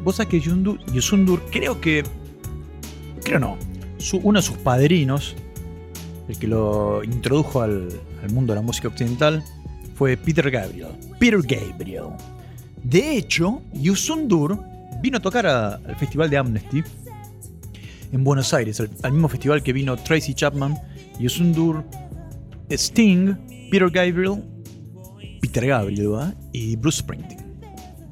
Vos 0.04 0.14
sabés 0.14 0.30
que 0.30 0.40
Yundu- 0.40 0.78
Yusundur, 0.92 1.42
creo 1.50 1.80
que. 1.80 2.04
Creo 3.24 3.40
no. 3.40 3.56
su- 3.96 4.18
uno 4.18 4.38
de 4.38 4.46
sus 4.46 4.56
padrinos, 4.58 5.34
el 6.28 6.38
que 6.38 6.46
lo 6.46 7.02
introdujo 7.02 7.60
al, 7.60 7.88
mundo 8.32 8.52
de 8.52 8.60
la 8.60 8.62
música 8.64 8.86
occidental, 8.86 9.42
fue 9.96 10.16
Peter 10.16 10.48
Gabriel. 10.48 10.90
Peter 11.18 11.40
Gabriel. 11.42 12.10
De 12.84 13.16
hecho, 13.16 13.62
Yusundur 13.72 14.62
vino 15.02 15.18
a 15.18 15.20
tocar 15.20 15.44
al 15.44 15.96
Festival 15.96 16.30
de 16.30 16.36
Amnesty 16.36 16.84
en 18.12 18.22
Buenos 18.22 18.54
Aires, 18.54 18.78
al, 18.78 18.90
al 19.02 19.10
mismo 19.10 19.28
festival 19.28 19.60
que 19.64 19.72
vino 19.72 19.96
Tracy 19.96 20.34
Chapman, 20.34 20.78
Yusundur, 21.18 21.82
Sting, 22.70 23.34
Peter 23.70 23.90
Gabriel, 23.90 24.42
Peter 25.40 25.66
Gabriel 25.66 26.34
y 26.52 26.76
Bruce 26.76 26.98
Springsteen. 26.98 27.60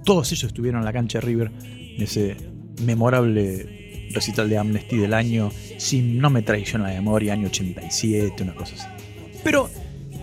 Todos 0.05 0.31
ellos 0.33 0.45
estuvieron 0.45 0.81
en 0.81 0.85
la 0.85 0.93
cancha 0.93 1.21
de 1.21 1.27
River 1.27 1.51
en 1.61 2.03
ese 2.03 2.37
memorable 2.83 4.09
recital 4.13 4.49
de 4.49 4.59
Amnesty 4.59 4.97
del 4.97 5.15
año, 5.15 5.51
si 5.79 6.01
no 6.01 6.31
me 6.31 6.43
traiciona 6.43 6.89
la 6.89 6.95
memoria, 6.95 7.33
año 7.33 7.49
87, 7.49 8.43
una 8.43 8.55
cosa 8.55 8.75
así. 8.77 8.87
Pero 9.43 9.69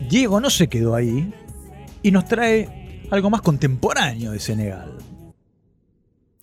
Diego 0.09 0.39
no 0.39 0.49
se 0.49 0.67
quedó 0.67 0.95
ahí 0.95 1.31
y 2.01 2.11
nos 2.11 2.25
trae 2.25 3.05
algo 3.11 3.29
más 3.29 3.41
contemporáneo 3.41 4.31
de 4.31 4.39
Senegal. 4.39 4.97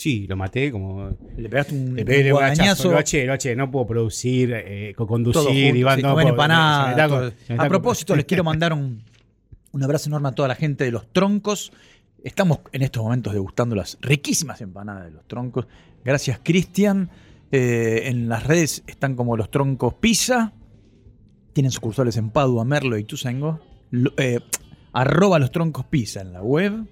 Sí, 0.00 0.26
lo 0.26 0.34
maté 0.34 0.72
como. 0.72 1.10
Le 1.36 1.48
pegaste 1.50 1.74
un, 1.74 1.94
Le 1.94 2.04
pegué 2.06 2.32
un 2.32 2.38
guadañazo, 2.38 2.84
lo 2.92 2.96
haché, 2.98 3.26
lo 3.26 3.34
haché. 3.34 3.54
No 3.54 3.70
puedo 3.70 3.86
producir, 3.86 4.50
eh, 4.54 4.94
junto, 4.96 5.42
Iván. 5.76 5.96
sí, 5.98 6.02
no 6.02 6.14
puedo- 6.14 6.24
me 6.24 6.30
está 6.30 6.34
A 7.64 7.68
propósito, 7.68 8.16
les 8.16 8.24
quiero 8.24 8.42
mandar 8.42 8.72
un, 8.72 9.02
un 9.72 9.82
abrazo 9.82 10.08
enorme 10.08 10.28
a 10.30 10.32
toda 10.32 10.48
la 10.48 10.54
gente 10.54 10.84
de 10.84 10.90
los 10.90 11.12
troncos. 11.12 11.70
Estamos 12.24 12.60
en 12.72 12.80
estos 12.82 13.02
momentos 13.02 13.34
degustando 13.34 13.76
las 13.76 13.98
riquísimas 14.00 14.62
empanadas 14.62 15.04
de 15.04 15.10
los 15.10 15.28
troncos. 15.28 15.66
Gracias, 16.02 16.40
Cristian. 16.42 17.10
Eh, 17.52 18.04
en 18.06 18.28
las 18.30 18.46
redes 18.46 18.82
están 18.86 19.16
como 19.16 19.36
los 19.36 19.50
troncos 19.50 19.92
pizza. 19.94 20.54
Tienen 21.52 21.72
sucursales 21.72 22.16
en 22.16 22.30
Padua, 22.30 22.64
Merlo 22.64 22.96
y 22.96 23.04
Tuzengo. 23.04 23.60
Lo- 23.90 24.14
eh, 24.16 24.40
arroba 24.94 25.38
los 25.38 25.50
troncos 25.50 25.84
pizza 25.84 26.22
en 26.22 26.32
la 26.32 26.42
web. 26.42 26.86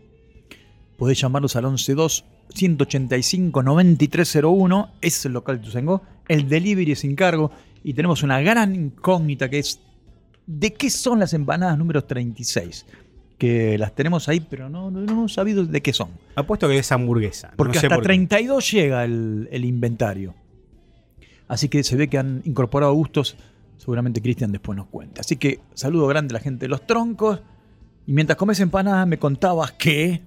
Podés 0.99 1.19
llamarlos 1.21 1.57
al 1.57 1.65
112 1.79 2.25
185 2.55 3.63
9301. 3.63 4.93
Es 5.01 5.25
el 5.27 5.33
local 5.33 5.59
de 5.59 5.65
Tuzengo. 5.65 6.03
El 6.29 6.49
delivery 6.49 6.93
es 6.93 7.01
sin 7.01 7.15
cargo. 7.15 7.51
Y 7.85 7.95
tenemos 7.95 8.23
una 8.23 8.41
gran 8.41 8.75
incógnita 8.75 9.49
que 9.49 9.59
es 9.61 9.81
¿de 10.47 10.73
qué 10.73 10.91
son 10.91 11.21
las 11.21 11.33
empanadas 11.35 11.79
número 11.79 12.05
36? 12.05 12.87
Que 13.39 13.79
las 13.79 13.95
tenemos 13.95 14.29
ahí, 14.29 14.41
pero 14.41 14.69
no, 14.69 14.91
no, 14.91 15.01
no 15.01 15.13
hemos 15.13 15.35
sabido 15.35 15.65
de 15.65 15.81
qué 15.81 15.93
son. 15.93 16.11
Apuesto 16.35 16.69
que 16.69 16.79
es 16.79 16.91
hamburguesa. 16.91 17.53
Porque 17.57 17.77
no 17.77 17.81
sé 17.81 17.87
hasta 17.87 17.97
por 17.97 18.03
qué. 18.03 18.09
32 18.09 18.71
llega 18.73 19.05
el, 19.05 19.49
el 19.53 19.65
inventario. 19.65 20.35
Así 21.47 21.69
que 21.69 21.83
se 21.85 21.97
ve 21.97 22.09
que 22.09 22.19
han 22.19 22.43
incorporado 22.45 22.93
gustos 22.93 23.37
Seguramente 23.79 24.21
Cristian 24.21 24.53
después 24.53 24.77
nos 24.77 24.89
cuenta. 24.89 25.23
Así 25.23 25.37
que 25.37 25.61
saludo 25.73 26.07
grande 26.09 26.33
a 26.33 26.35
la 26.35 26.41
gente 26.41 26.67
de 26.67 26.69
los 26.69 26.87
troncos. 26.87 27.41
Y 28.07 28.13
mientras 28.13 28.37
comes 28.37 28.61
empanadas 28.61 29.07
me 29.07 29.19
contabas 29.19 29.73
que... 29.73 30.21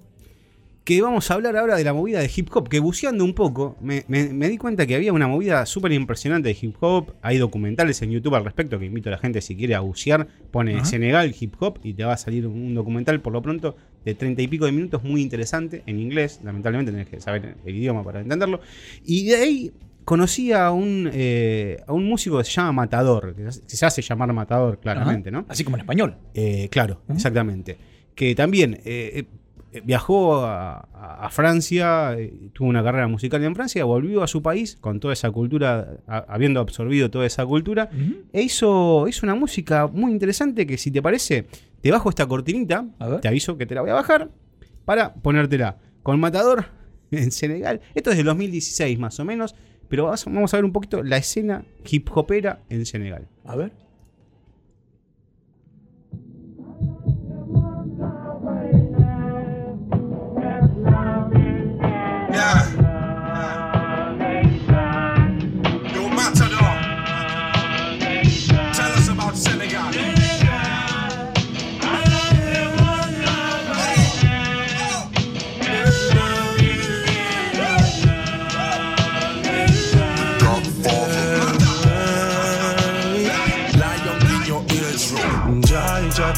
que 0.83 0.99
vamos 1.01 1.29
a 1.29 1.35
hablar 1.35 1.55
ahora 1.57 1.75
de 1.75 1.83
la 1.83 1.93
movida 1.93 2.19
de 2.19 2.31
hip 2.35 2.49
hop, 2.53 2.67
que 2.67 2.79
buceando 2.79 3.23
un 3.23 3.33
poco, 3.33 3.77
me, 3.81 4.03
me- 4.07 4.33
me 4.33 4.49
di 4.49 4.57
cuenta 4.57 4.87
que 4.87 4.95
había 4.95 5.13
una 5.13 5.27
movida 5.27 5.65
súper 5.67 5.91
impresionante 5.91 6.49
de 6.49 6.57
hip 6.59 6.75
hop, 6.79 7.13
hay 7.21 7.37
documentales 7.37 8.01
en 8.01 8.09
YouTube 8.11 8.33
al 8.35 8.43
respecto, 8.43 8.79
que 8.79 8.85
invito 8.85 9.09
a 9.09 9.11
la 9.11 9.17
gente 9.19 9.41
si 9.41 9.55
quiere 9.55 9.75
a 9.75 9.81
bucear, 9.81 10.27
pone. 10.49 10.83
Senegal 10.85 11.35
hip 11.39 11.53
hop 11.59 11.79
y 11.83 11.93
te 11.93 12.03
va 12.03 12.13
a 12.13 12.17
salir 12.17 12.47
un 12.47 12.73
documental 12.73 13.21
por 13.21 13.31
lo 13.31 13.41
pronto 13.43 13.75
de 14.03 14.15
treinta 14.15 14.41
y 14.41 14.47
pico 14.47 14.65
de 14.65 14.71
minutos 14.71 15.03
muy 15.03 15.21
interesante, 15.21 15.83
en 15.85 15.99
inglés, 15.99 16.39
lamentablemente 16.43 16.91
tenés 16.91 17.07
que 17.07 17.19
saber 17.21 17.57
el 17.63 17.75
idioma 17.75 18.03
para 18.03 18.21
entenderlo, 18.21 18.59
y 19.05 19.27
de 19.27 19.35
ahí 19.35 19.71
conocí 20.03 20.51
a 20.51 20.71
un, 20.71 21.11
eh, 21.13 21.77
a 21.85 21.93
un 21.93 22.05
músico 22.05 22.39
que 22.39 22.43
se 22.43 22.51
llama 22.53 22.71
Matador, 22.71 23.35
que 23.35 23.51
se- 23.51 23.85
hace 23.85 24.01
llamar 24.01 24.33
Matador 24.33 24.79
claramente. 24.79 25.29
¿no? 25.29 25.45
Así 25.47 25.63
como 25.63 25.77
en 25.77 25.81
español. 25.81 26.17
Eh, 26.33 26.69
claro, 26.71 27.03
exactamente. 27.07 27.77
Que 28.15 28.33
también 28.33 28.79
eh, 28.83 29.25
viajó 29.83 30.43
a, 30.45 31.27
Francia, 31.31 32.13
eh, 32.17 32.33
tuvo 32.53 32.67
una 32.69 32.83
carrera 32.83 33.07
musical 33.07 33.43
en 33.43 33.55
Francia, 33.55 33.83
volvió 33.85 34.21
a 34.23 34.27
su 34.27 34.41
país 34.41 34.77
con 34.81 34.99
toda 34.99 35.13
esa 35.13 35.31
cultura, 35.31 35.97
a- 36.07 36.25
habiendo 36.27 36.59
absorbido 36.59 37.09
toda 37.09 37.25
esa 37.25 37.45
cultura, 37.45 37.89
e 38.33 38.41
hizo, 38.41 39.07
hizo 39.07 39.25
una 39.25 39.35
música 39.35 39.87
muy 39.87 40.11
interesante 40.11 40.67
que 40.67 40.77
si 40.77 40.91
te 40.91 41.01
parece, 41.01 41.45
te 41.81 41.91
bajo 41.91 42.09
esta 42.09 42.25
cortinita, 42.27 42.85
te 43.21 43.27
aviso 43.27 43.57
que 43.57 43.65
te 43.65 43.75
la 43.75 43.81
voy 43.81 43.91
a 43.91 43.95
bajar, 43.95 44.29
para 44.85 45.13
ponértela 45.13 45.77
con 46.03 46.19
Matador 46.19 46.65
en 47.11 47.31
Senegal. 47.31 47.81
Esto 47.95 48.11
es 48.11 48.17
del 48.17 48.25
2016 48.25 48.99
más 48.99 49.19
o 49.19 49.25
menos, 49.25 49.55
pero 49.87 50.05
vamos 50.05 50.53
a 50.53 50.57
ver 50.57 50.65
un 50.65 50.71
poquito 50.71 51.03
la 51.03 51.17
escena 51.17 51.63
hip 51.89 52.09
hopera 52.13 52.59
en 52.69 52.85
Senegal. 52.85 53.27
A 53.45 53.55
ver. 53.55 53.71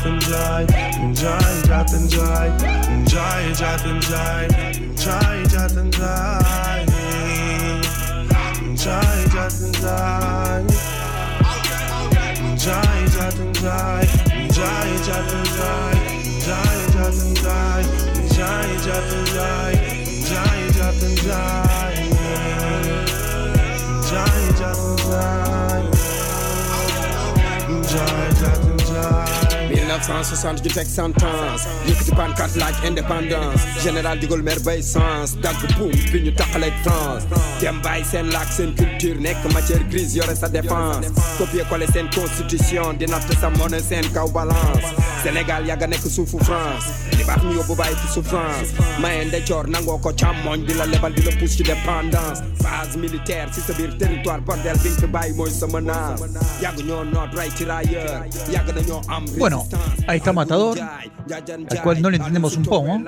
enjoy, 0.06 0.66
enjoy, 1.00 1.40
just 1.66 1.94
enjoy, 1.94 2.48
enjoy, 2.90 3.54
just 3.54 3.86
enjoy, 3.86 4.48
enjoy, 4.84 5.46
just 5.48 5.78
enjoy, 5.78 6.86
enjoy, 8.62 9.28
just 9.32 9.62
enjoy, 9.64 10.66
enjoy, 12.44 13.08
just 13.08 13.40
enjoy, 13.40 14.04
enjoy, 14.34 14.88
just 15.04 15.34
enjoy, 15.34 15.94
enjoy, 16.24 16.78
just 16.92 17.20
enjoy, 17.26 17.82
enjoy, 18.20 18.68
just 18.84 19.10
enjoy, 19.16 19.72
enjoy, 20.04 20.72
just 20.74 21.04
enjoy. 21.04 21.73
1960 30.00 30.64
ñu 30.64 30.72
teg 30.74 30.88
sentence. 30.88 31.68
Yëkkati 31.88 32.12
pancarte 32.18 32.58
laaj 32.58 32.76
indépendance. 32.88 33.62
Général 33.84 34.20
de 34.20 34.28
Gaulle 34.28 34.42
mer 34.44 34.60
bay 34.66 34.82
sens. 34.82 35.36
Dagg 35.42 35.56
buum 35.78 35.92
bi 36.12 36.22
ñu 36.26 36.34
taqaleeg 36.36 36.74
France. 36.84 37.26
Dem 37.62 37.80
bàyyi 37.82 38.06
seen 38.06 38.32
laak 38.34 38.50
seen 38.52 38.74
culture 38.76 39.20
nekk 39.20 39.46
matière 39.54 39.84
grise 39.90 40.16
yore 40.18 40.36
sa 40.36 40.50
défense. 40.50 41.12
Copier 41.38 41.66
coller 41.70 41.88
seen 41.94 42.10
constitution 42.10 42.94
di 42.98 43.06
natt 43.06 43.30
sa 43.40 43.50
monnaie 43.50 43.82
seen 43.82 44.06
kaw 44.14 44.28
balance 44.32 45.13
Sénégal 45.24 45.66
yàgg 45.68 45.84
a 45.84 45.88
nekk 45.88 46.04
suufu 46.16 46.38
France. 46.44 46.88
Li 47.18 47.24
baax 47.24 47.42
ñu 47.44 47.54
yóbbu 47.58 47.76
bàyyi 47.80 47.96
ci 48.02 48.08
souffrance 48.14 48.72
maye 49.02 49.26
ndecoor 49.26 49.68
nangoo 49.70 49.98
ko 50.04 50.12
càmmoñ 50.12 50.66
di 50.68 50.74
la 50.74 50.86
lebal 50.86 51.14
di 51.14 51.22
la 51.24 51.32
pousse 51.40 51.56
ci 51.58 51.64
dépendance 51.64 52.42
base 52.64 52.98
militaire 52.98 53.48
si 53.54 53.62
sa 53.62 53.74
biir 53.74 53.96
territoire 53.98 54.42
bordel 54.42 54.78
bi 54.84 54.90
nga 54.90 55.00
fi 55.02 55.08
bàyyi 55.08 55.34
mooy 55.38 55.50
sa 55.52 55.68
menace 55.68 56.24
yàgg 56.62 56.80
ñoo 56.88 57.04
noot 57.06 57.32
ray 57.38 57.50
tirailleur 57.58 58.26
yàgg 58.52 58.70
nañoo 58.76 59.02
am 59.08 59.24
Bueno, 59.38 59.66
ahí 60.08 60.18
está 60.18 60.34
Matador, 60.34 60.78
al 60.80 61.82
cual 61.84 62.02
no 62.02 62.10
le 62.10 62.18
entendemos 62.18 62.58
un 62.58 62.64
poco, 62.64 63.00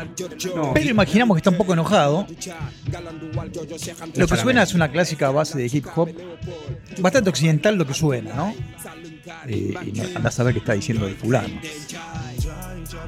pero 0.74 0.90
imaginamos 0.90 1.36
que 1.36 1.40
está 1.40 1.50
un 1.50 1.58
poco 1.58 1.74
enojado. 1.74 2.26
Lo 4.16 4.28
que 4.28 4.38
suena 4.38 4.64
es 4.64 4.74
una 4.74 4.90
clásica 4.90 5.30
base 5.32 5.58
de 5.58 5.66
hip 5.66 5.86
hop, 5.96 6.10
bastante 7.00 7.30
occidental 7.30 7.76
lo 7.76 7.86
que 7.86 7.94
suena, 7.94 8.34
¿no? 8.36 8.54
Eh, 9.48 9.74
y 9.94 10.00
andás 10.16 10.26
a 10.26 10.32
saber 10.32 10.54
qué 10.54 10.60
está 10.60 10.74
diciendo 10.74 11.08
el 11.08 11.16
fulano. 11.16 11.60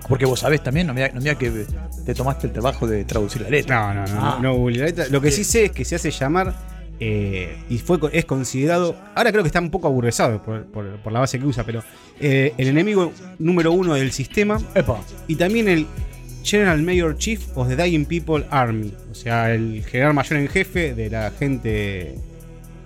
Porque 0.07 0.25
vos 0.25 0.39
sabés 0.39 0.63
también, 0.63 0.87
no 0.87 0.93
me 0.93 1.09
no 1.11 1.19
diga 1.19 1.35
que 1.35 1.65
te 2.05 2.13
tomaste 2.15 2.47
el 2.47 2.53
trabajo 2.53 2.87
de 2.87 3.05
traducir 3.05 3.41
la 3.41 3.49
letra. 3.49 3.93
No, 3.93 4.05
no, 4.05 4.13
no, 4.13 4.19
Ah. 4.25 4.39
no, 4.41 4.57
no 4.57 4.69
la 4.69 4.85
letra. 4.85 5.07
Lo 5.09 5.21
que 5.21 5.31
sí 5.31 5.43
sé 5.43 5.65
es 5.65 5.71
que 5.71 5.85
se 5.85 5.95
hace 5.95 6.11
llamar 6.11 6.53
eh, 6.99 7.57
y 7.69 7.77
fue 7.77 7.99
es 8.11 8.25
considerado. 8.25 8.95
Ahora 9.15 9.31
creo 9.31 9.43
que 9.43 9.47
está 9.47 9.59
un 9.59 9.69
poco 9.69 9.87
aburresado 9.87 10.41
por, 10.41 10.65
por- 10.65 10.95
por 10.97 11.13
la 11.13 11.19
base 11.19 11.37
que 11.39 11.45
usa, 11.45 11.63
pero 11.63 11.83
eh, 12.19 12.53
el 12.57 12.67
enemigo 12.69 13.11
número 13.39 13.71
uno 13.71 13.93
del 13.93 14.11
sistema 14.11 14.59
Epa. 14.73 15.01
y 15.27 15.35
también 15.35 15.67
el 15.67 15.85
General 16.43 16.81
Mayor 16.81 17.17
Chief 17.17 17.41
of 17.55 17.67
the 17.67 17.75
Dying 17.75 18.05
People 18.05 18.45
Army, 18.49 18.93
o 19.11 19.13
sea, 19.15 19.53
el 19.53 19.83
general 19.85 20.13
mayor 20.13 20.37
en 20.39 20.47
jefe 20.47 20.95
de 20.95 21.09
la 21.09 21.31
gente 21.37 22.15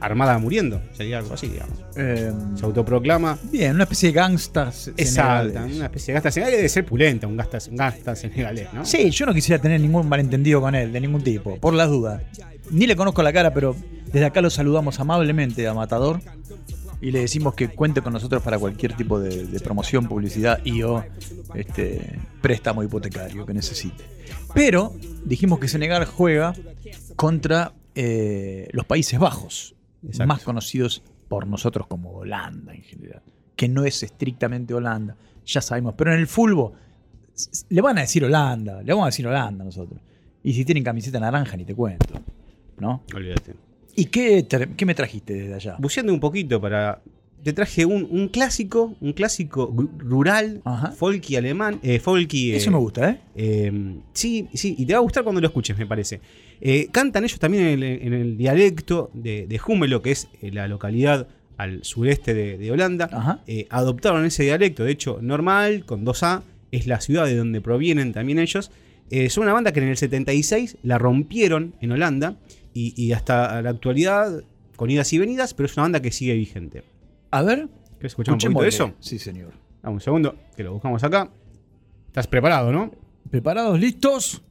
armada 0.01 0.37
muriendo, 0.37 0.81
sería 0.93 1.19
algo 1.19 1.33
así, 1.33 1.47
digamos. 1.47 1.77
Eh, 1.95 2.31
Se 2.55 2.65
autoproclama. 2.65 3.37
bien, 3.51 3.75
una 3.75 3.83
especie 3.83 4.09
de 4.09 4.13
gangstas. 4.13 4.89
Exacto, 4.97 5.59
una 5.63 5.85
especie 5.85 6.07
de 6.07 6.13
gasta 6.15 6.31
senegalés 6.31 6.57
debe 6.57 6.69
ser 6.69 6.85
pulenta, 6.85 7.27
un 7.27 7.37
gasta, 7.37 7.59
un 7.69 7.75
gasta 7.77 8.15
senegalés, 8.15 8.73
¿no? 8.73 8.85
Sí, 8.85 9.09
yo 9.11 9.25
no 9.25 9.33
quisiera 9.33 9.61
tener 9.61 9.79
ningún 9.79 10.07
malentendido 10.09 10.59
con 10.61 10.75
él, 10.75 10.91
de 10.91 10.99
ningún 10.99 11.23
tipo, 11.23 11.57
por 11.57 11.73
las 11.73 11.89
dudas. 11.89 12.21
Ni 12.71 12.87
le 12.87 12.95
conozco 12.95 13.21
la 13.23 13.31
cara, 13.33 13.53
pero 13.53 13.75
desde 14.11 14.25
acá 14.25 14.41
lo 14.41 14.49
saludamos 14.49 14.99
amablemente 14.99 15.67
a 15.67 15.73
Matador 15.73 16.19
y 17.01 17.11
le 17.11 17.19
decimos 17.21 17.53
que 17.55 17.67
cuente 17.69 18.01
con 18.01 18.13
nosotros 18.13 18.43
para 18.43 18.59
cualquier 18.59 18.95
tipo 18.95 19.19
de, 19.19 19.45
de 19.45 19.59
promoción, 19.59 20.07
publicidad 20.07 20.59
y 20.63 20.83
o 20.83 21.03
este, 21.55 22.19
préstamo 22.41 22.83
hipotecario 22.83 23.45
que 23.45 23.53
necesite. 23.53 24.03
Pero 24.53 24.93
dijimos 25.25 25.59
que 25.59 25.67
Senegal 25.67 26.05
juega 26.05 26.53
contra 27.15 27.73
eh, 27.95 28.67
los 28.71 28.85
Países 28.85 29.19
Bajos, 29.19 29.75
Exacto. 30.03 30.27
más 30.27 30.43
conocidos 30.43 31.03
por 31.27 31.47
nosotros 31.47 31.87
como 31.87 32.11
Holanda 32.11 32.73
en 32.73 32.81
general, 32.81 33.21
que 33.55 33.67
no 33.69 33.85
es 33.85 34.03
estrictamente 34.03 34.73
Holanda, 34.73 35.15
ya 35.45 35.61
sabemos, 35.61 35.93
pero 35.97 36.13
en 36.13 36.19
el 36.19 36.27
s- 37.35 37.65
le 37.69 37.81
van 37.81 37.97
a 37.97 38.01
decir 38.01 38.23
Holanda, 38.25 38.81
le 38.81 38.91
vamos 38.93 39.03
a 39.03 39.07
decir 39.07 39.25
Holanda 39.27 39.63
nosotros. 39.63 39.99
Y 40.43 40.53
si 40.53 40.65
tienen 40.65 40.83
camiseta 40.83 41.19
naranja 41.19 41.55
ni 41.55 41.65
te 41.65 41.75
cuento, 41.75 42.15
¿no? 42.79 43.03
Olvídate. 43.13 43.53
¿Y 43.95 44.05
qué, 44.05 44.47
qué 44.75 44.85
me 44.85 44.95
trajiste 44.95 45.33
desde 45.33 45.53
allá? 45.53 45.75
buceando 45.79 46.13
un 46.13 46.19
poquito 46.19 46.59
para. 46.59 47.01
Te 47.43 47.53
traje 47.53 47.85
un, 47.85 48.07
un 48.11 48.27
clásico, 48.27 48.95
un 49.01 49.13
clásico 49.13 49.73
rural, 49.97 50.61
Ajá. 50.63 50.91
folky 50.91 51.35
alemán, 51.35 51.79
eh, 51.81 51.99
folky. 51.99 52.53
Eso 52.53 52.69
eh, 52.69 52.73
me 52.73 52.77
gusta, 52.77 53.09
¿eh? 53.09 53.17
eh, 53.35 53.95
sí, 54.13 54.47
sí, 54.53 54.75
y 54.77 54.85
te 54.85 54.93
va 54.93 54.99
a 54.99 55.01
gustar 55.01 55.23
cuando 55.23 55.41
lo 55.41 55.47
escuches, 55.47 55.77
me 55.77 55.85
parece. 55.87 56.21
Eh, 56.61 56.89
cantan 56.91 57.23
ellos 57.23 57.39
también 57.39 57.63
en 57.63 57.81
el, 57.81 57.83
en 57.83 58.13
el 58.13 58.37
dialecto 58.37 59.09
de, 59.13 59.47
de 59.47 59.59
Hummelo, 59.65 60.01
que 60.03 60.11
es 60.11 60.27
eh, 60.41 60.51
la 60.51 60.67
localidad 60.67 61.27
al 61.57 61.83
sureste 61.83 62.33
de, 62.35 62.57
de 62.57 62.71
Holanda. 62.71 63.41
Adoptaron 63.69 64.25
ese 64.25 64.43
dialecto, 64.43 64.83
de 64.83 64.91
hecho, 64.91 65.19
normal, 65.21 65.85
con 65.85 66.05
2A, 66.05 66.43
es 66.71 66.85
la 66.87 67.01
ciudad 67.01 67.25
de 67.25 67.35
donde 67.35 67.59
provienen 67.61 68.13
también 68.13 68.39
ellos. 68.39 68.71
Son 69.29 69.43
una 69.43 69.53
banda 69.53 69.71
que 69.73 69.79
en 69.81 69.89
el 69.89 69.97
76 69.97 70.77
la 70.83 70.97
rompieron 70.97 71.73
en 71.81 71.91
Holanda 71.91 72.37
y, 72.73 72.93
y 72.95 73.11
hasta 73.11 73.61
la 73.61 73.69
actualidad, 73.71 74.43
con 74.75 74.89
idas 74.89 75.11
y 75.13 75.19
venidas, 75.19 75.53
pero 75.53 75.65
es 75.67 75.73
una 75.75 75.83
banda 75.83 76.01
que 76.01 76.11
sigue 76.11 76.33
vigente. 76.33 76.83
A 77.31 77.41
ver, 77.43 77.69
¿Quieres 77.93 78.11
escuchar 78.11 78.33
un 78.33 78.39
poquito 78.39 78.61
de 78.61 78.67
eso? 78.67 78.93
Sí, 78.99 79.17
señor. 79.19 79.53
Dame 79.81 79.95
un 79.95 80.01
segundo, 80.01 80.35
que 80.55 80.63
lo 80.63 80.73
buscamos 80.73 81.03
acá. 81.03 81.31
¿Estás 82.07 82.27
preparado, 82.27 82.71
no? 82.71 82.91
¿Preparados? 83.29 83.79
¿Listos? 83.79 84.43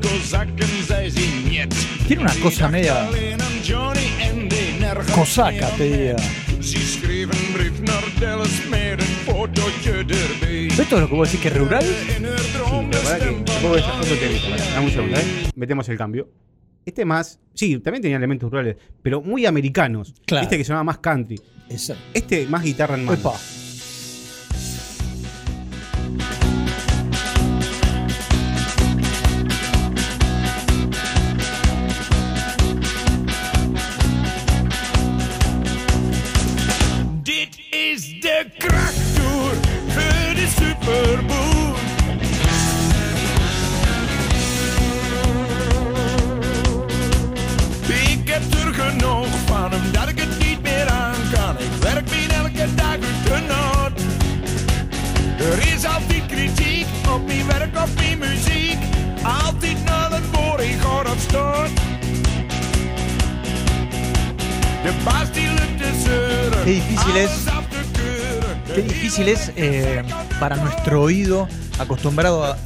Kozakken 0.00 0.84
zei 0.86 1.10
ze 1.10 1.42
niet. 1.48 1.74
Tiene 2.06 2.22
una 2.22 2.34
cosa 2.42 2.68
media 2.68 3.08
cosaca, 5.14 5.68
te 5.76 5.84
diría. 5.84 6.16
Ze 10.52 10.68
schreef 10.68 10.92
een 10.92 10.92
brief 10.92 10.92
naar 10.92 10.92
Dallas 10.92 10.92
met 10.92 10.92
een 10.92 10.92
fotootje 10.92 10.92
erbij. 10.92 10.92
¿Esto 10.92 10.96
es 10.96 11.00
lo 11.00 11.08
que 11.08 11.14
vos 11.14 11.30
decís 11.30 11.40
que 11.40 11.48
es 11.48 11.56
rural? 11.56 11.84
Droom 12.52 12.90
Pero 12.90 13.02
pará 13.02 13.18
que 13.18 13.30
después 13.34 13.82
esa 13.82 13.92
foto 13.92 14.14
te 14.14 14.50
pará, 14.50 14.74
dame 14.74 14.86
un 14.86 14.92
segundo, 14.92 15.16
¿eh? 15.16 15.50
Metemos 15.56 15.88
el 15.88 15.96
cambio. 15.96 16.28
Este 16.84 17.04
más, 17.04 17.38
sí, 17.54 17.78
también 17.78 18.02
tenía 18.02 18.16
elementos 18.16 18.50
rurales, 18.50 18.76
pero 19.02 19.22
muy 19.22 19.46
americanos. 19.46 20.14
Claro. 20.26 20.42
Viste 20.42 20.58
que 20.58 20.64
sonaba 20.64 20.84
más 20.84 20.98
country. 20.98 21.40
Exacto. 21.70 22.02
Este 22.12 22.46
más 22.46 22.62
guitarra 22.62 22.96
en 22.96 23.04
mano. 23.04 23.18
Epa. 23.18 23.32
Qué 69.14 69.24
difícil 69.24 69.28
es 69.28 69.52
eh, 69.56 70.02
para 70.40 70.56
nuestro 70.56 71.02
oído, 71.02 71.46
acostumbrado 71.78 72.46
a- 72.46 72.56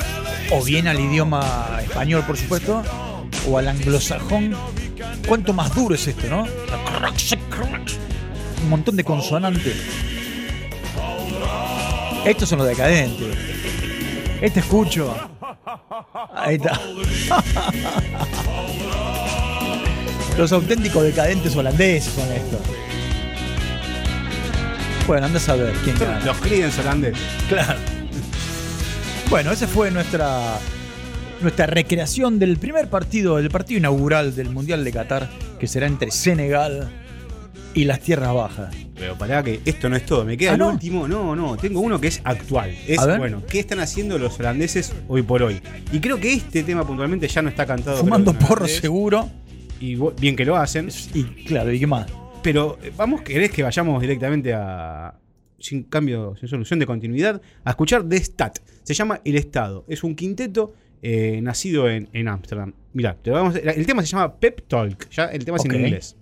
o 0.53 0.63
bien 0.63 0.87
al 0.87 1.01
idioma 1.01 1.81
español, 1.83 2.23
por 2.25 2.37
supuesto, 2.37 2.85
o 3.51 3.59
al 3.59 3.67
anglosajón. 3.67 4.55
¿Cuánto 5.27 5.53
más 5.53 5.75
duro 5.75 5.97
es 5.97 6.07
esto, 6.07 6.29
no? 6.29 6.47
Un 8.63 8.69
montón 8.71 8.95
de 8.95 9.03
consonantes. 9.03 9.75
Estos 12.25 12.49
son 12.49 12.59
los 12.61 12.69
decadentes. 12.69 13.37
Este 14.41 14.61
escucho. 14.61 15.17
Ahí 16.33 16.55
está. 16.57 16.79
Los 20.39 20.53
auténticos 20.53 21.03
decadentes 21.03 21.57
holandeses 21.57 22.13
son 22.13 22.31
estos. 22.31 22.61
Bueno, 25.07 25.27
anda 25.27 25.39
a 25.39 25.43
saber 25.43 25.73
quién 25.85 25.97
gana. 25.99 26.25
Los 26.25 26.37
Creedence 26.39 26.81
holandés. 26.81 27.17
Claro. 27.49 27.79
Bueno, 29.31 29.53
esa 29.53 29.67
fue 29.67 29.91
nuestra 29.91 30.59
nuestra 31.43 31.67
recreación 31.67 32.39
del 32.39 32.57
primer 32.57 32.89
partido, 32.89 33.37
del 33.37 33.51
partido 33.51 33.79
inaugural 33.79 34.35
del 34.35 34.49
Mundial 34.51 34.83
de 34.85 34.93
Qatar, 34.93 35.29
que 35.61 35.67
será 35.67 35.87
entre 35.87 36.11
Senegal 36.11 36.89
y 37.75 37.85
las 37.85 38.01
Tierras 38.01 38.33
Bajas. 38.33 38.75
Pero 38.95 39.17
pará 39.19 39.43
que 39.43 39.61
esto 39.67 39.89
no 39.91 39.97
es 39.97 40.07
todo. 40.07 40.25
Me 40.25 40.37
queda 40.39 40.53
Ah, 40.53 40.55
el 40.55 40.59
¿no? 40.61 40.71
último. 40.71 41.07
No, 41.07 41.37
no. 41.37 41.57
Tengo 41.59 41.81
uno 41.81 42.01
que 42.01 42.09
es 42.09 42.21
actual. 42.25 42.75
Es, 42.89 42.99
A 42.99 43.07
ver. 43.07 43.19
bueno, 43.19 43.43
¿qué 43.49 43.59
están 43.61 43.81
haciendo 43.81 44.19
los 44.19 44.39
holandeses 44.41 44.93
hoy 45.09 45.23
por 45.23 45.43
hoy? 45.43 45.61
Y 45.93 46.01
creo 46.01 46.19
que 46.19 46.33
este 46.33 46.63
tema 46.63 46.87
puntualmente 46.87 47.29
ya 47.29 47.43
no 47.43 47.51
está 47.51 47.67
cantado. 47.67 47.99
Fumando 47.99 48.33
creo, 48.33 48.49
porro 48.49 48.65
holandés. 48.65 48.81
seguro. 48.81 49.29
Y 49.79 49.97
bien 50.19 50.35
que 50.37 50.47
lo 50.47 50.57
hacen. 50.57 50.89
Y 51.13 51.25
claro, 51.45 51.71
¿y 51.71 51.79
qué 51.79 51.87
más? 51.87 52.07
Pero 52.47 52.79
eh, 52.81 52.93
vamos, 52.97 53.23
¿querés 53.23 53.51
que 53.51 53.65
vayamos 53.65 54.01
directamente 54.01 54.55
a. 54.55 55.19
Sin 55.59 55.83
cambio, 55.83 56.37
sin 56.39 56.49
solución 56.49 56.79
de 56.79 56.87
continuidad, 56.87 57.43
a 57.65 57.71
escuchar 57.71 58.09
The 58.09 58.19
Stat. 58.19 58.59
Se 58.85 58.95
llama 58.95 59.21
El 59.25 59.35
Estado. 59.35 59.85
Es 59.89 60.05
un 60.05 60.15
quinteto 60.15 60.75
eh, 61.03 61.41
nacido 61.43 61.89
en 61.91 62.09
en 62.13 62.29
Ámsterdam. 62.29 62.73
Mirá, 62.93 63.17
te 63.21 63.31
lo 63.31 63.37
vamos 63.37 63.57
a- 63.57 63.59
el 63.59 63.85
tema 63.85 64.03
se 64.03 64.09
llama 64.09 64.37
Pep 64.39 64.61
Talk. 64.69 65.09
Ya 65.11 65.25
el 65.25 65.45
tema 65.45 65.57
es 65.57 65.65
en 65.65 65.75
inglés. 65.75 66.17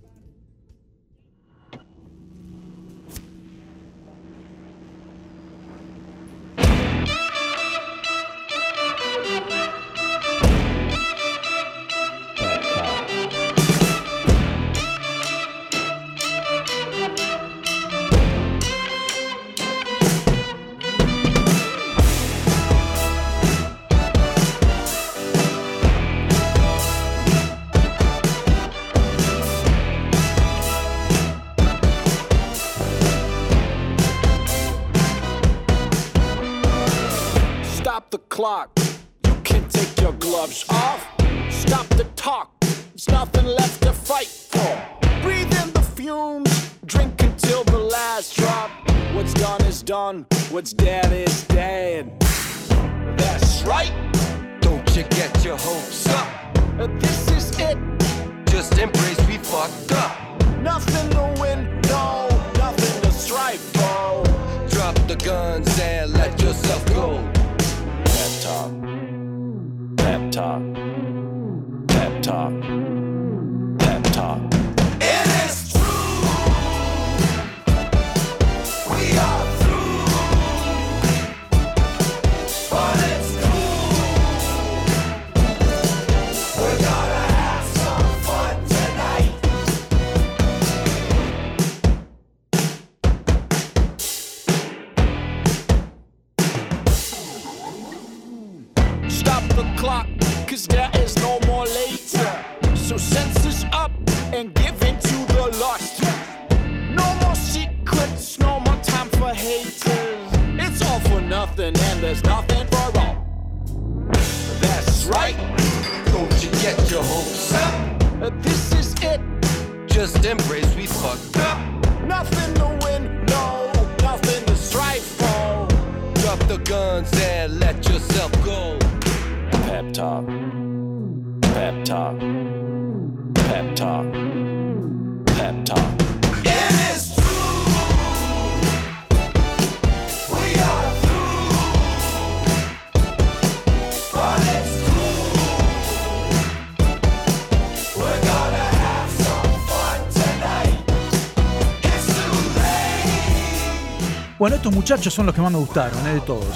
Muchachos 154.95 155.13
son 155.13 155.25
los 155.25 155.35
que 155.35 155.41
más 155.41 155.51
me 155.51 155.57
gustaron, 155.57 156.07
¿eh? 156.07 156.13
de 156.13 156.21
todos. 156.21 156.55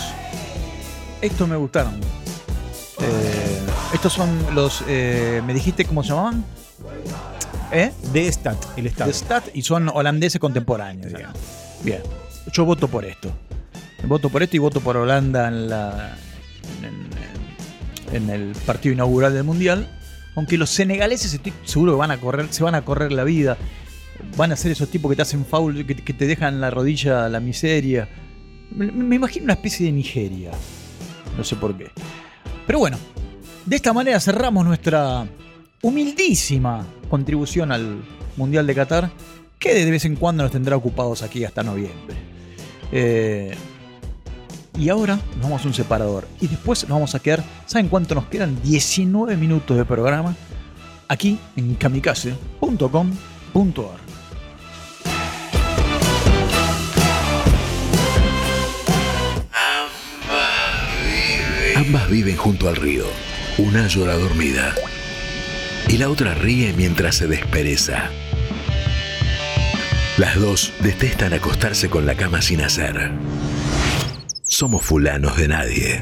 Estos 1.21 1.45
me 1.45 1.58
gustaron. 1.58 1.99
Eh, 3.02 3.60
estos 3.93 4.13
son 4.13 4.30
los. 4.56 4.82
eh, 4.88 5.41
¿Me 5.45 5.54
dijiste 5.54 5.84
cómo 5.84 6.04
se 6.04 6.10
llamaban? 6.10 6.45
¿Eh? 7.73 7.91
De 8.13 8.32
Stat, 8.32 8.58
el 8.78 8.88
Estado. 8.88 9.10
De 9.10 9.13
Stat 9.13 9.47
y 9.54 9.62
son 9.62 9.89
holandeses 9.89 10.39
contemporáneos, 10.39 11.12
digamos. 11.12 11.38
Bien. 11.84 12.02
Yo 12.54 12.63
voto 12.63 12.88
por 12.88 13.04
esto. 13.04 13.30
Voto 14.06 14.30
por 14.30 14.41
esto 14.41 14.56
y 14.56 14.60
voto 14.60 14.80
por 14.80 14.95
Holanda 14.95 15.49
en 15.49 15.69
la. 15.69 16.15
en, 16.82 18.15
en 18.15 18.30
el 18.30 18.56
partido 18.65 18.93
inaugural 18.93 19.34
del 19.34 19.43
Mundial. 19.43 19.89
Aunque 20.38 20.58
los 20.58 20.69
senegaleses 20.69 21.34
estoy 21.34 21.52
seguro 21.65 21.91
que 21.91 21.97
van 21.97 22.12
a 22.12 22.21
correr, 22.21 22.47
se 22.52 22.63
van 22.63 22.75
a 22.75 22.86
correr 22.86 23.12
la 23.12 23.25
vida. 23.25 23.58
Van 24.38 24.54
a 24.54 24.56
ser 24.56 24.71
esos 24.71 24.89
tipos 24.89 25.10
que 25.10 25.17
te 25.17 25.23
hacen 25.23 25.45
foul, 25.45 25.86
que, 25.86 25.95
que 25.97 26.13
te 26.13 26.25
dejan 26.25 26.62
la 26.62 26.71
rodilla 26.71 27.28
la 27.28 27.41
miseria. 27.41 28.08
Me, 28.72 29.16
imagino 29.16 29.46
una 29.46 29.54
especie 29.54 29.86
de 29.86 29.92
Nigeria. 29.92 30.52
No 31.38 31.44
sé 31.44 31.56
por 31.56 31.78
qué. 31.78 31.92
Pero 32.66 32.80
bueno, 32.80 32.98
de 33.66 33.76
esta 33.76 33.94
manera 33.94 34.20
cerramos 34.20 34.66
nuestra 34.66 35.28
humildísima 35.82 36.86
contribución 37.10 37.72
al 37.72 38.02
Mundial 38.38 38.68
de 38.68 38.76
Qatar, 38.76 39.12
que 39.58 39.74
de 39.74 39.92
vez 39.92 40.06
en 40.06 40.16
cuando 40.16 40.44
nos 40.44 40.52
tendrá 40.52 40.76
ocupados 40.76 41.24
aquí 41.24 41.44
hasta 41.44 41.64
noviembre. 41.64 42.16
Eh, 42.92 43.56
y 44.78 44.90
ahora 44.90 45.20
nos 45.36 45.44
vamos 45.44 45.66
a 45.66 45.68
un 45.68 45.74
separador. 45.74 46.28
Y 46.40 46.48
después 46.48 46.84
nos 46.84 46.92
vamos 46.92 47.16
a 47.16 47.20
quedar, 47.20 47.44
¿saben 47.66 47.90
cuánto 47.90 48.16
nos 48.16 48.26
quedan? 48.26 48.62
19 48.62 49.36
minutos 49.36 49.78
de 49.78 49.86
programa 49.86 50.36
aquí 51.08 51.40
en 51.56 51.76
kamikaze.com.ar. 51.76 54.09
Ambas 61.80 62.10
viven 62.10 62.36
junto 62.36 62.68
al 62.68 62.76
río. 62.76 63.06
Una 63.58 63.88
llora 63.88 64.15
dormida 64.15 64.76
y 65.88 65.98
la 65.98 66.10
otra 66.10 66.34
ríe 66.34 66.74
mientras 66.74 67.15
se 67.15 67.26
despereza. 67.26 68.10
Las 70.18 70.38
dos 70.38 70.74
detestan 70.82 71.32
acostarse 71.32 71.89
con 71.89 72.06
la 72.06 72.15
cama 72.15 72.42
sin 72.42 72.60
hacer. 72.60 73.12
Somos 74.44 74.84
fulanos 74.84 75.38
de 75.38 75.48
nadie. 75.48 76.02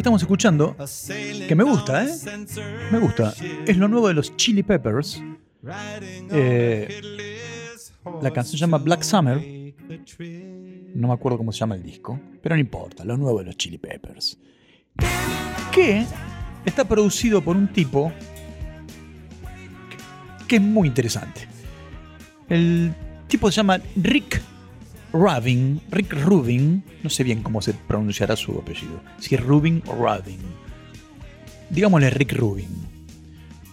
Estamos 0.00 0.22
escuchando, 0.22 0.76
que 1.46 1.54
me 1.54 1.64
gusta, 1.64 2.04
¿eh? 2.04 2.14
Me 2.90 2.98
gusta. 2.98 3.34
Es 3.66 3.76
lo 3.76 3.86
nuevo 3.88 4.08
de 4.08 4.14
los 4.14 4.34
Chili 4.36 4.62
Peppers. 4.62 5.22
Eh, 6.32 7.00
la 8.22 8.30
canción 8.30 8.52
se 8.52 8.56
llama 8.56 8.78
Black 8.78 9.02
Summer. 9.02 9.36
No 10.94 11.08
me 11.08 11.14
acuerdo 11.14 11.38
cómo 11.38 11.52
se 11.52 11.58
llama 11.58 11.74
el 11.74 11.82
disco, 11.82 12.18
pero 12.42 12.54
no 12.54 12.60
importa, 12.60 13.04
lo 13.04 13.16
nuevo 13.16 13.38
de 13.40 13.44
los 13.46 13.56
Chili 13.56 13.78
Peppers. 13.78 14.38
Que 15.72 16.04
está 16.64 16.84
producido 16.86 17.42
por 17.42 17.56
un 17.56 17.68
tipo 17.68 18.12
que 20.48 20.56
es 20.56 20.62
muy 20.62 20.88
interesante. 20.88 21.46
El 22.48 22.94
tipo 23.28 23.50
se 23.50 23.56
llama 23.56 23.80
Rick 23.96 24.40
Rubin, 25.12 25.80
Rick 25.90 26.12
Rubin, 26.24 26.84
no 27.02 27.10
sé 27.10 27.24
bien 27.24 27.42
cómo 27.42 27.60
se 27.62 27.74
pronunciará 27.74 28.36
su 28.36 28.52
apellido, 28.58 29.00
si 29.18 29.34
es 29.34 29.40
Rubin 29.42 29.82
o 29.86 29.92
Rubin. 29.92 30.38
Digámosle 31.70 32.10
Rick 32.10 32.32
Rubin, 32.34 32.68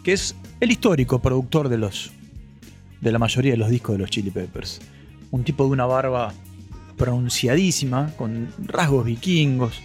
que 0.03 0.13
es 0.13 0.35
el 0.59 0.71
histórico 0.71 1.19
productor 1.21 1.69
de 1.69 1.77
los 1.77 2.11
de 3.01 3.11
la 3.11 3.19
mayoría 3.19 3.51
de 3.51 3.57
los 3.57 3.69
discos 3.69 3.93
de 3.93 3.99
los 3.99 4.09
Chili 4.09 4.31
Peppers. 4.31 4.81
Un 5.29 5.43
tipo 5.43 5.63
de 5.65 5.69
una 5.69 5.85
barba 5.85 6.33
pronunciadísima, 6.97 8.11
con 8.17 8.47
rasgos 8.65 9.05
vikingos. 9.05 9.79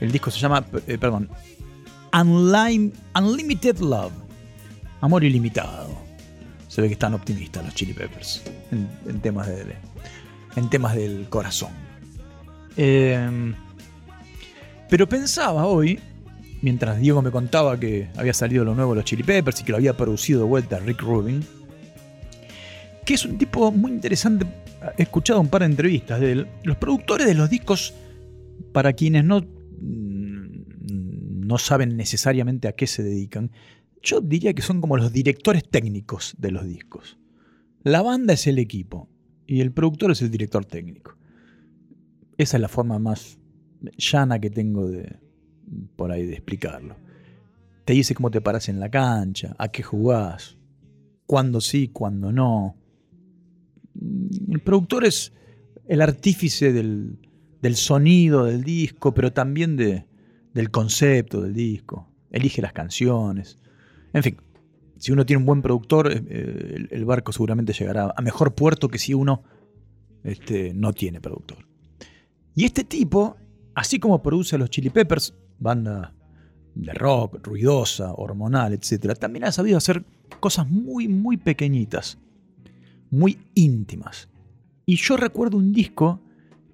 El 0.00 0.10
disco 0.10 0.30
se 0.32 0.40
llama, 0.40 0.64
eh, 0.88 0.98
perdón, 0.98 1.28
Unlim- 2.12 2.92
Unlimited 3.16 3.78
Love, 3.78 4.12
Amor 5.00 5.22
ilimitado. 5.22 5.96
Se 6.66 6.80
ve 6.80 6.88
que 6.88 6.94
están 6.94 7.14
optimistas 7.14 7.64
los 7.64 7.74
Chili 7.74 7.92
Peppers 7.92 8.42
en, 8.72 8.88
en 9.06 9.20
temas 9.20 9.46
de, 9.46 9.76
en 10.56 10.70
temas 10.70 10.94
del 10.94 11.28
corazón. 11.28 11.70
Eh, 12.76 13.54
pero 14.88 15.08
pensaba 15.08 15.66
hoy 15.66 15.98
mientras 16.62 16.98
Diego 16.98 17.20
me 17.20 17.30
contaba 17.30 17.78
que 17.78 18.08
había 18.16 18.32
salido 18.32 18.64
lo 18.64 18.74
nuevo 18.74 18.92
de 18.92 18.96
los 18.96 19.04
Chili 19.04 19.22
Peppers 19.22 19.60
y 19.60 19.64
que 19.64 19.72
lo 19.72 19.78
había 19.78 19.96
producido 19.96 20.40
de 20.40 20.46
vuelta 20.46 20.78
Rick 20.78 21.02
Rubin, 21.02 21.44
que 23.04 23.14
es 23.14 23.24
un 23.24 23.36
tipo 23.36 23.70
muy 23.72 23.92
interesante. 23.92 24.46
He 24.96 25.02
escuchado 25.02 25.40
un 25.40 25.48
par 25.48 25.60
de 25.62 25.66
entrevistas 25.66 26.20
de 26.20 26.32
él. 26.32 26.46
Los 26.62 26.76
productores 26.76 27.26
de 27.26 27.34
los 27.34 27.50
discos, 27.50 27.94
para 28.72 28.92
quienes 28.92 29.24
no, 29.24 29.44
no 29.80 31.58
saben 31.58 31.96
necesariamente 31.96 32.68
a 32.68 32.72
qué 32.72 32.86
se 32.86 33.02
dedican, 33.02 33.50
yo 34.02 34.20
diría 34.20 34.54
que 34.54 34.62
son 34.62 34.80
como 34.80 34.96
los 34.96 35.12
directores 35.12 35.68
técnicos 35.68 36.34
de 36.38 36.50
los 36.50 36.66
discos. 36.66 37.18
La 37.82 38.02
banda 38.02 38.34
es 38.34 38.46
el 38.46 38.58
equipo 38.58 39.08
y 39.52 39.60
el 39.60 39.70
productor 39.70 40.12
es 40.12 40.22
el 40.22 40.30
director 40.30 40.64
técnico. 40.64 41.14
Esa 42.38 42.56
es 42.56 42.60
la 42.62 42.68
forma 42.68 42.98
más 42.98 43.38
llana 43.98 44.38
que 44.38 44.48
tengo 44.48 44.88
de 44.88 45.18
por 45.94 46.10
ahí 46.10 46.24
de 46.24 46.32
explicarlo. 46.32 46.96
Te 47.84 47.92
dice 47.92 48.14
cómo 48.14 48.30
te 48.30 48.40
paras 48.40 48.70
en 48.70 48.80
la 48.80 48.90
cancha, 48.90 49.54
a 49.58 49.68
qué 49.68 49.82
jugás, 49.82 50.56
cuándo 51.26 51.60
sí, 51.60 51.88
cuándo 51.88 52.32
no. 52.32 52.76
El 54.48 54.60
productor 54.60 55.04
es 55.04 55.34
el 55.86 56.00
artífice 56.00 56.72
del, 56.72 57.18
sonido 57.74 58.46
del 58.46 58.64
disco, 58.64 59.12
pero 59.12 59.34
también 59.34 59.76
de, 59.76 60.06
del 60.54 60.70
concepto 60.70 61.42
del 61.42 61.52
disco. 61.52 62.08
Elige 62.30 62.62
las 62.62 62.72
canciones. 62.72 63.58
En 64.14 64.22
fin, 64.22 64.38
si 65.02 65.10
uno 65.10 65.26
tiene 65.26 65.38
un 65.38 65.46
buen 65.46 65.62
productor, 65.62 66.12
eh, 66.12 66.74
el, 66.76 66.88
el 66.92 67.04
barco 67.04 67.32
seguramente 67.32 67.72
llegará 67.72 68.14
a 68.16 68.22
mejor 68.22 68.54
puerto 68.54 68.86
que 68.86 69.00
si 69.00 69.12
uno 69.14 69.42
este, 70.22 70.72
no 70.74 70.92
tiene 70.92 71.20
productor. 71.20 71.66
Y 72.54 72.64
este 72.66 72.84
tipo, 72.84 73.36
así 73.74 73.98
como 73.98 74.22
produce 74.22 74.54
a 74.54 74.60
los 74.60 74.70
Chili 74.70 74.90
Peppers, 74.90 75.34
banda 75.58 76.14
de 76.76 76.92
rock, 76.94 77.44
ruidosa, 77.44 78.12
hormonal, 78.12 78.74
etc., 78.74 79.18
también 79.18 79.44
ha 79.44 79.50
sabido 79.50 79.76
hacer 79.76 80.04
cosas 80.38 80.70
muy, 80.70 81.08
muy 81.08 81.36
pequeñitas, 81.36 82.18
muy 83.10 83.40
íntimas. 83.54 84.28
Y 84.86 84.94
yo 84.94 85.16
recuerdo 85.16 85.56
un 85.56 85.72
disco 85.72 86.22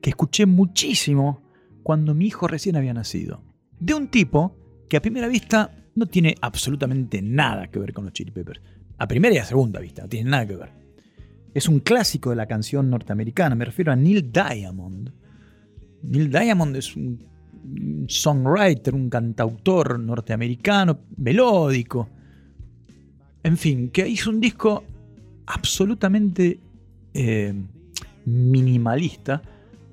que 0.02 0.10
escuché 0.10 0.44
muchísimo 0.44 1.40
cuando 1.82 2.14
mi 2.14 2.26
hijo 2.26 2.46
recién 2.46 2.76
había 2.76 2.92
nacido. 2.92 3.42
De 3.80 3.94
un 3.94 4.08
tipo 4.08 4.54
que 4.90 4.98
a 4.98 5.02
primera 5.02 5.28
vista 5.28 5.77
no 5.98 6.06
tiene 6.06 6.36
absolutamente 6.40 7.20
nada 7.20 7.66
que 7.66 7.78
ver 7.78 7.92
con 7.92 8.04
los 8.04 8.12
Chili 8.12 8.30
Peppers. 8.30 8.60
A 8.98 9.06
primera 9.06 9.34
y 9.34 9.38
a 9.38 9.44
segunda 9.44 9.80
vista, 9.80 10.02
no 10.02 10.08
tiene 10.08 10.30
nada 10.30 10.46
que 10.46 10.56
ver. 10.56 10.70
Es 11.54 11.68
un 11.68 11.80
clásico 11.80 12.30
de 12.30 12.36
la 12.36 12.46
canción 12.46 12.88
norteamericana, 12.88 13.54
me 13.54 13.64
refiero 13.64 13.92
a 13.92 13.96
Neil 13.96 14.30
Diamond. 14.32 15.12
Neil 16.02 16.30
Diamond 16.30 16.76
es 16.76 16.94
un 16.94 17.18
songwriter, 18.08 18.94
un 18.94 19.10
cantautor 19.10 19.98
norteamericano, 19.98 21.00
melódico. 21.16 22.08
En 23.42 23.56
fin, 23.56 23.90
que 23.90 24.08
hizo 24.08 24.30
un 24.30 24.40
disco 24.40 24.84
absolutamente 25.46 26.60
eh, 27.14 27.54
minimalista, 28.24 29.42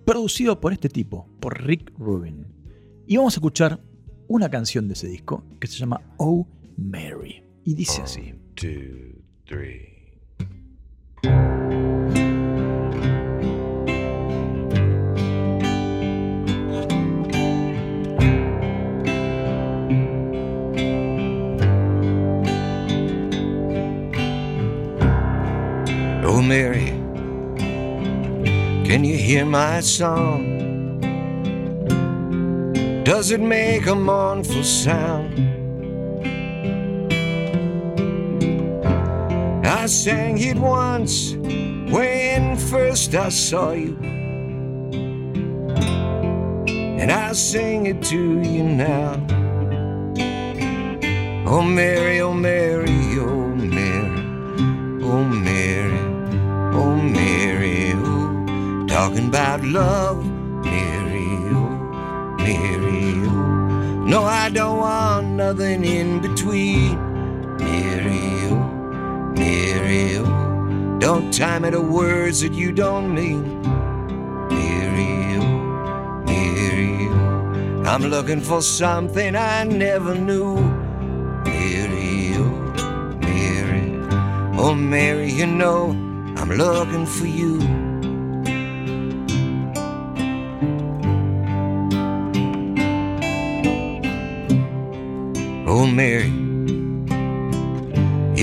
producido 0.06 0.60
por 0.60 0.74
este 0.74 0.90
tipo, 0.90 1.28
por 1.40 1.64
Rick 1.64 1.94
Rubin. 1.98 2.46
Y 3.08 3.18
vamos 3.18 3.36
a 3.36 3.38
escuchar 3.38 3.80
una 4.28 4.50
canción 4.50 4.88
de 4.88 4.94
ese 4.94 5.08
disco 5.08 5.44
que 5.60 5.68
se 5.68 5.78
llama 5.78 6.02
Oh 6.18 6.48
Mary. 6.78 7.44
Y 7.64 7.74
dice 7.74 8.02
así. 8.02 8.34
Two, 8.56 9.22
three. 9.46 9.94
Oh, 26.28 26.42
Mary, 26.42 26.88
can 28.86 29.04
you 29.04 29.16
hear 29.16 29.46
my 29.46 29.80
song? 29.82 30.55
Does 33.06 33.30
it 33.30 33.40
make 33.40 33.86
a 33.86 33.94
mournful 33.94 34.64
sound? 34.64 35.38
I 39.64 39.86
sang 39.86 40.40
it 40.40 40.58
once 40.58 41.36
when 41.36 42.58
first 42.58 43.14
I 43.14 43.30
saw 43.30 43.74
you, 43.74 43.96
and 47.00 47.12
I 47.12 47.34
sing 47.34 47.86
it 47.86 48.02
to 48.06 48.42
you 48.42 48.64
now. 48.64 49.24
Oh, 51.46 51.62
Mary, 51.62 52.22
oh, 52.22 52.34
Mary, 52.34 53.20
oh, 53.20 53.50
Mary, 53.56 55.04
oh, 55.04 55.24
Mary, 55.24 56.00
oh, 56.74 56.96
Mary, 56.96 57.94
oh, 57.94 58.88
talking 58.88 59.28
about 59.28 59.64
love, 59.64 60.26
don't 64.56 64.80
want 64.80 65.28
nothing 65.28 65.84
in 65.84 66.22
between, 66.22 66.96
Mary, 67.58 68.22
oh, 68.50 69.34
Mary, 69.36 70.18
oh. 70.18 70.98
Don't 70.98 71.30
tie 71.34 71.60
me 71.60 71.72
to 71.72 71.82
words 71.82 72.40
that 72.40 72.54
you 72.54 72.72
don't 72.72 73.14
mean, 73.14 73.62
Mary, 74.48 75.36
oh, 75.36 76.24
Mary, 76.26 77.10
oh. 77.10 77.84
I'm 77.86 78.04
looking 78.04 78.40
for 78.40 78.62
something 78.62 79.36
I 79.36 79.66
never 79.66 80.16
knew. 80.16 80.56
Mary, 81.44 82.36
oh, 82.38 83.18
Mary, 83.20 84.00
oh 84.58 84.74
Mary, 84.74 85.32
you 85.32 85.48
know 85.48 85.90
I'm 86.38 86.50
looking 86.50 87.06
for 87.06 87.28
you. 87.28 87.85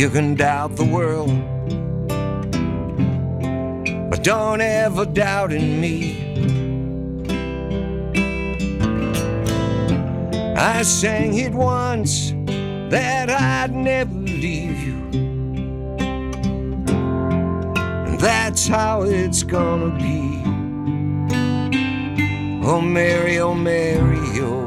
You 0.02 0.10
can 0.10 0.34
doubt 0.34 0.74
the 0.74 0.84
world, 0.84 1.30
but 4.10 4.24
don't 4.24 4.60
ever 4.60 5.04
doubt 5.04 5.52
in 5.52 5.80
me. 5.80 6.18
I 10.56 10.82
sang 10.82 11.38
it 11.38 11.52
once 11.52 12.32
that 12.90 13.30
I'd 13.30 13.72
never 13.72 14.12
leave 14.12 14.82
you. 14.82 14.98
And 18.08 18.18
that's 18.18 18.66
how 18.66 19.02
it's 19.02 19.44
gonna 19.44 19.96
be. 20.00 20.42
Oh 22.66 22.80
Mary, 22.80 23.38
oh 23.38 23.54
Mary, 23.54 24.40
oh 24.40 24.61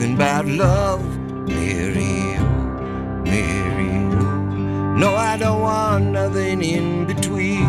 Talking 0.00 0.14
about 0.14 0.46
love, 0.46 1.18
Mary, 1.46 2.34
oh 2.38 3.20
Mary, 3.22 4.16
oh. 4.16 4.94
No, 4.96 5.14
I 5.14 5.36
don't 5.36 5.60
want 5.60 6.06
nothing 6.06 6.62
in 6.62 7.04
between, 7.04 7.66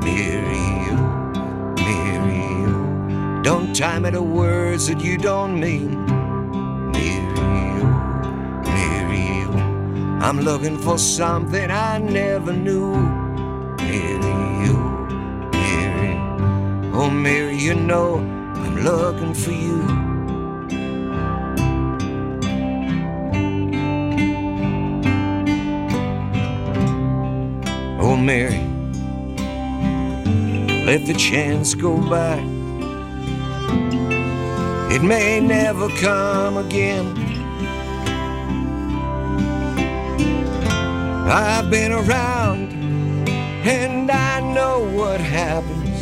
Mary, 0.00 0.66
oh 0.90 1.74
Mary, 1.78 2.42
oh. 2.66 3.42
Don't 3.44 3.72
tie 3.72 4.00
me 4.00 4.10
to 4.10 4.20
words 4.20 4.88
that 4.88 5.00
you 5.00 5.16
don't 5.16 5.60
mean. 5.60 6.04
Mary, 6.90 7.82
oh, 7.84 8.62
Mary, 8.64 9.44
oh. 9.46 10.26
I'm 10.26 10.40
looking 10.40 10.76
for 10.76 10.98
something 10.98 11.70
I 11.70 11.98
never 11.98 12.52
knew. 12.52 12.96
Mary, 13.78 14.18
oh, 14.72 15.50
Mary, 15.52 16.16
oh, 16.92 17.10
Mary, 17.10 17.56
you 17.56 17.74
know 17.76 18.16
I'm 18.56 18.82
looking 18.82 19.34
for 19.34 19.52
you. 19.52 20.03
Mary, 28.24 28.58
let 30.86 31.04
the 31.04 31.12
chance 31.12 31.74
go 31.74 31.98
by. 32.08 32.38
It 34.90 35.02
may 35.02 35.40
never 35.40 35.90
come 36.00 36.56
again. 36.56 37.06
I've 41.28 41.70
been 41.70 41.92
around 41.92 42.72
and 43.68 44.10
I 44.10 44.40
know 44.54 44.88
what 44.96 45.20
happens. 45.20 46.00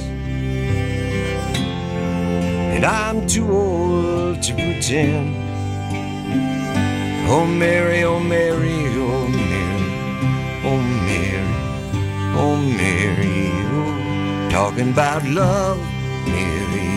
And 2.75 2.85
I'm 2.85 3.27
too 3.27 3.51
old 3.51 4.41
to 4.43 4.55
pretend. 4.55 5.35
Oh, 7.29 7.47
Mary, 7.47 8.05
oh, 8.05 8.21
Mary, 8.21 8.87
oh, 8.97 9.27
Mary, 9.27 9.42
Mary, 12.43 13.51
oh, 13.71 14.49
talking 14.51 14.91
about 14.91 15.25
love, 15.27 15.79
Mary, 16.27 16.91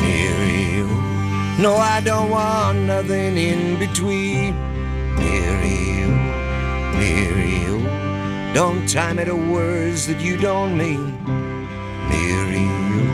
Mary, 0.00 0.80
oh. 0.82 1.56
No, 1.60 1.76
I 1.76 2.00
don't 2.00 2.30
want 2.30 2.78
nothing 2.78 3.36
in 3.36 3.78
between. 3.78 4.54
Mary, 5.16 6.04
oh, 6.04 6.96
Mary, 6.98 7.56
oh. 7.68 8.52
Don't 8.54 8.88
tie 8.88 9.12
me 9.12 9.26
to 9.26 9.34
words 9.34 10.06
that 10.06 10.20
you 10.22 10.38
don't 10.38 10.74
mean. 10.76 11.22
Mary, 12.08 12.66
oh, 12.96 13.10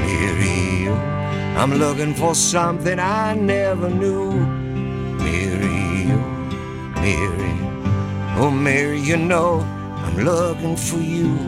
Mary, 0.00 0.88
oh. 0.88 1.60
I'm 1.60 1.74
looking 1.74 2.14
for 2.14 2.34
something 2.34 2.98
I 2.98 3.34
never 3.34 3.88
knew. 3.88 4.32
Mary, 5.22 6.10
oh, 6.10 7.00
Mary, 7.00 7.54
oh 8.40 8.50
Mary, 8.50 9.00
you 9.00 9.16
know 9.16 9.77
Looking 10.18 10.74
for 10.74 10.98
you. 10.98 11.38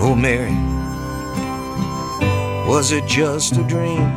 Oh 0.00 0.14
Mary, 0.16 0.54
was 2.66 2.92
it 2.92 3.06
just 3.06 3.58
a 3.58 3.62
dream 3.64 4.08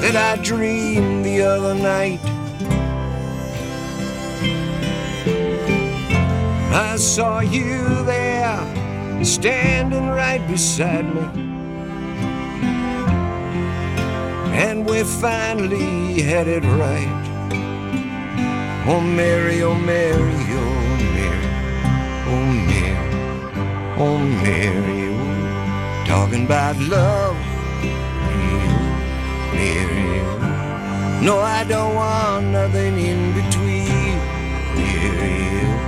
that 0.00 0.16
I 0.16 0.42
dreamed 0.42 1.26
the 1.26 1.42
other 1.42 1.74
night? 1.74 2.20
I 6.72 6.96
saw 6.96 7.40
you 7.40 8.02
there, 8.04 9.24
standing 9.26 10.08
right 10.08 10.40
beside 10.48 11.04
me. 11.14 11.41
And 14.54 14.84
we 14.88 15.02
finally 15.02 16.20
had 16.22 16.46
it 16.46 16.62
right. 16.64 17.08
Oh, 18.86 19.00
Mary, 19.00 19.62
oh, 19.62 19.74
Mary, 19.74 20.18
oh, 20.18 20.74
Mary, 21.14 21.46
oh, 22.26 22.46
Mary, 22.68 22.96
oh, 23.96 24.18
Mary, 24.18 25.08
oh, 25.08 26.04
talking 26.06 26.44
about 26.44 26.76
love. 26.80 27.36
Mm-hmm. 27.80 28.76
Mary, 29.56 30.20
oh. 30.20 31.20
no, 31.22 31.38
I 31.38 31.64
don't 31.64 31.94
want 31.94 32.46
nothing 32.46 32.98
in 32.98 33.32
between. 33.32 34.18
Mary, 34.76 35.62
oh, 35.64 35.78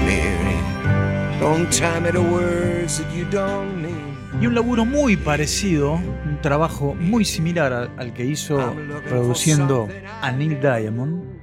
Mary, 0.00 1.40
don't 1.40 1.72
tie 1.72 2.00
me 2.00 2.10
to 2.12 2.20
words 2.20 2.98
that 2.98 3.10
you 3.12 3.24
don't 3.26 3.80
mean. 3.80 4.16
Y 4.40 4.46
un 4.46 4.54
laburo 4.54 4.84
muy 4.84 5.16
parecido, 5.16 6.00
trabajo 6.44 6.94
muy 6.94 7.24
similar 7.24 7.90
al, 7.96 8.12
que 8.12 8.26
hizo 8.26 8.76
produciendo 9.08 9.88
a 10.20 10.30
Neil 10.30 10.60
Diamond. 10.60 11.40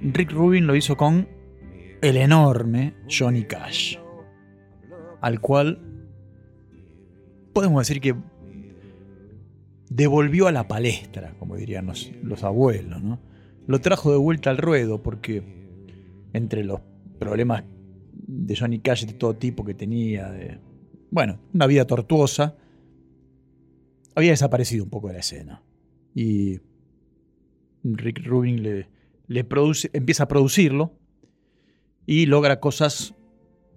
Rick 0.00 0.30
Rubin 0.30 0.68
lo 0.68 0.76
hizo 0.76 0.96
con 0.96 1.26
el 2.00 2.16
enorme 2.16 2.94
Johnny 3.10 3.42
Cash, 3.42 3.96
al 5.20 5.40
cual 5.40 5.80
podemos 7.52 7.80
decir 7.80 8.00
que 8.00 8.14
devolvió 9.90 10.46
a 10.46 10.52
la 10.52 10.68
palestra, 10.68 11.34
como 11.40 11.56
dirían 11.56 11.86
los, 11.86 12.12
los 12.22 12.44
abuelos, 12.44 13.02
¿no? 13.02 13.18
Lo 13.66 13.80
trajo 13.80 14.12
de 14.12 14.18
vuelta 14.18 14.50
al 14.50 14.58
ruedo 14.58 15.02
porque 15.02 15.42
entre 16.32 16.62
los 16.62 16.80
problemas 17.18 17.64
de 18.12 18.54
Johnny 18.54 18.78
Cash 18.78 19.04
de 19.04 19.14
todo 19.14 19.34
tipo 19.34 19.64
que 19.64 19.74
tenía, 19.74 20.32
bueno, 21.10 21.40
una 21.52 21.66
vida 21.66 21.88
tortuosa, 21.88 22.54
había 24.14 24.30
desaparecido 24.30 24.84
un 24.84 24.90
poco 24.90 25.08
de 25.08 25.14
la 25.14 25.20
escena. 25.20 25.62
Y 26.14 26.60
Rick 27.84 28.24
Rubin 28.26 28.62
le, 29.26 29.44
produce, 29.44 29.90
empieza 29.92 30.24
a 30.24 30.28
producirlo 30.28 30.92
y 32.06 32.26
logra 32.26 32.60
cosas 32.60 33.14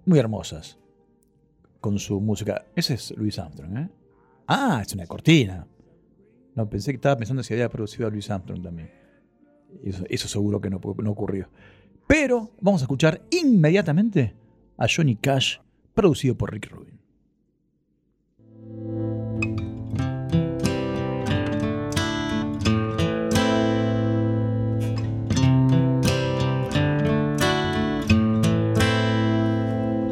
muy 0.04 0.18
hermosas 0.18 0.78
con 1.80 1.98
su 1.98 2.20
música. 2.20 2.66
Ese 2.74 2.94
es 2.94 3.12
Louis 3.16 3.38
Armstrong, 3.38 3.76
¿eh? 3.78 3.88
Ah, 4.46 4.82
es 4.84 4.92
una 4.94 5.06
cortina. 5.06 5.66
No, 6.54 6.68
pensé 6.68 6.92
que 6.92 6.96
estaba 6.96 7.16
pensando 7.16 7.42
si 7.42 7.52
había 7.52 7.68
producido 7.68 8.06
a 8.06 8.10
Louis 8.10 8.30
Armstrong 8.30 8.62
también. 8.62 8.90
Eso, 9.82 10.04
eso 10.08 10.28
seguro 10.28 10.60
que 10.60 10.70
no 10.70 10.78
ocurrió. 10.78 11.48
Pero 12.06 12.52
vamos 12.60 12.82
a 12.82 12.84
escuchar 12.84 13.22
inmediatamente 13.30 14.34
a 14.76 14.86
Johnny 14.88 15.16
Cash, 15.16 15.58
producido 15.94 16.36
por 16.36 16.52
Rick 16.52 16.70
Rubin. 16.70 16.95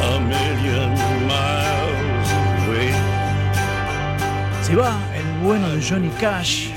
a 0.00 0.20
million 0.20 0.90
miles 1.26 2.32
away. 2.66 2.92
Se 4.62 4.76
va 4.76 5.00
el 5.16 5.44
bueno 5.44 5.68
de 5.70 5.82
Johnny 5.82 6.08
Cash, 6.20 6.70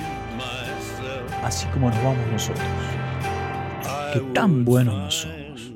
así 1.44 1.68
como 1.68 1.90
nos 1.90 2.04
vamos 2.04 2.28
nosotros. 2.32 2.66
Que 4.14 4.20
tan 4.34 4.66
buenos 4.66 4.96
no 4.96 5.12
somos, 5.12 5.74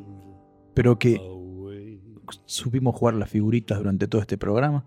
pero 0.73 0.97
que 0.97 1.21
supimos 2.45 2.95
jugar 2.95 3.15
las 3.15 3.29
figuritas 3.29 3.77
durante 3.77 4.07
todo 4.07 4.21
este 4.21 4.37
programa. 4.37 4.85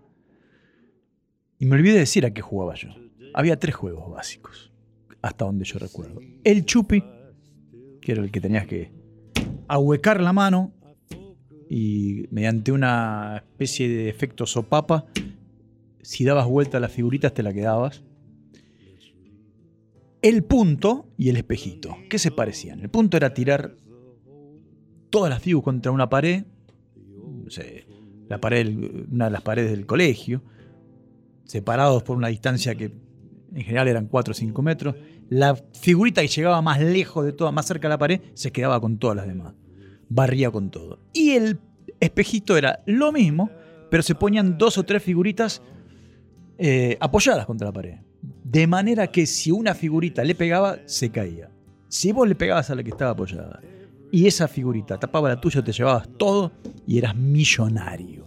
Y 1.59 1.65
me 1.65 1.75
olvidé 1.75 1.93
de 1.93 1.99
decir 1.99 2.25
a 2.25 2.33
qué 2.33 2.41
jugaba 2.41 2.75
yo. 2.75 2.89
Había 3.33 3.57
tres 3.57 3.75
juegos 3.75 4.11
básicos, 4.11 4.73
hasta 5.21 5.45
donde 5.45 5.63
yo 5.63 5.79
recuerdo. 5.79 6.19
El 6.43 6.65
chupi, 6.65 7.03
que 8.01 8.11
era 8.11 8.21
el 8.21 8.31
que 8.31 8.41
tenías 8.41 8.67
que 8.67 9.02
ahuecar 9.73 10.21
la 10.21 10.33
mano 10.33 10.71
y 11.67 12.27
mediante 12.29 12.71
una 12.71 13.37
especie 13.37 13.89
de 13.89 14.07
efecto 14.07 14.45
sopapa, 14.45 15.05
si 16.01 16.23
dabas 16.23 16.47
vuelta 16.47 16.77
a 16.77 16.79
las 16.79 16.91
figuritas 16.91 17.33
te 17.33 17.41
la 17.41 17.53
quedabas. 17.53 18.03
El 20.21 20.43
punto 20.43 21.07
y 21.17 21.29
el 21.29 21.37
espejito, 21.37 21.97
¿qué 22.09 22.19
se 22.19 22.29
parecían? 22.29 22.81
El 22.81 22.89
punto 22.89 23.17
era 23.17 23.33
tirar 23.33 23.75
todas 25.09 25.31
las 25.31 25.41
figuras 25.41 25.65
contra 25.65 25.91
una 25.91 26.07
pared, 26.07 26.45
la 28.29 28.39
pared, 28.39 29.05
una 29.11 29.25
de 29.25 29.31
las 29.31 29.41
paredes 29.41 29.71
del 29.71 29.87
colegio, 29.87 30.43
separados 31.45 32.03
por 32.03 32.15
una 32.15 32.27
distancia 32.27 32.75
que 32.75 32.93
en 33.55 33.63
general 33.63 33.87
eran 33.87 34.07
4 34.07 34.31
o 34.31 34.35
5 34.35 34.61
metros. 34.61 34.95
La 35.29 35.55
figurita 35.55 36.21
que 36.21 36.27
llegaba 36.27 36.61
más 36.61 36.79
lejos 36.79 37.25
de 37.25 37.33
toda, 37.33 37.51
más 37.51 37.65
cerca 37.65 37.87
de 37.87 37.93
la 37.93 37.97
pared, 37.97 38.21
se 38.35 38.51
quedaba 38.51 38.79
con 38.79 38.97
todas 38.97 39.17
las 39.17 39.27
demás. 39.27 39.55
Barría 40.13 40.51
con 40.51 40.69
todo. 40.69 40.99
Y 41.11 41.31
el 41.31 41.59
espejito 41.99 42.55
era 42.55 42.83
lo 42.85 43.11
mismo, 43.11 43.49
pero 43.89 44.03
se 44.03 44.13
ponían 44.13 44.57
dos 44.57 44.77
o 44.77 44.83
tres 44.83 45.01
figuritas 45.01 45.61
eh, 46.57 46.97
apoyadas 46.99 47.45
contra 47.45 47.67
la 47.67 47.73
pared. 47.73 47.97
De 48.43 48.67
manera 48.67 49.07
que 49.07 49.25
si 49.25 49.49
una 49.51 49.73
figurita 49.73 50.23
le 50.23 50.35
pegaba, 50.35 50.77
se 50.85 51.09
caía. 51.09 51.49
Si 51.87 52.11
vos 52.11 52.27
le 52.27 52.35
pegabas 52.35 52.69
a 52.69 52.75
la 52.75 52.83
que 52.83 52.91
estaba 52.91 53.11
apoyada 53.11 53.59
y 54.11 54.27
esa 54.27 54.47
figurita 54.47 54.99
tapaba 54.99 55.29
la 55.29 55.41
tuya, 55.41 55.63
te 55.63 55.71
llevabas 55.71 56.07
todo 56.17 56.51
y 56.85 56.99
eras 56.99 57.15
millonario. 57.15 58.25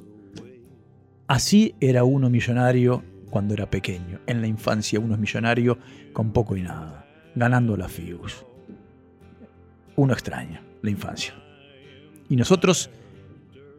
Así 1.29 1.77
era 1.81 2.03
uno 2.03 2.29
millonario 2.29 3.05
cuando 3.31 3.55
era 3.55 3.71
pequeño. 3.71 4.21
En 4.27 4.41
la 4.41 4.49
infancia 4.49 4.99
uno 4.99 5.15
es 5.15 5.21
millonario 5.21 5.79
con 6.13 6.33
poco 6.33 6.57
y 6.57 6.63
nada, 6.63 7.07
ganando 7.37 7.77
la 7.77 7.89
figus. 7.89 8.45
Uno 9.95 10.13
extraña 10.13 10.63
la 10.83 10.91
infancia. 10.91 11.35
Y 12.29 12.37
nosotros, 12.37 12.91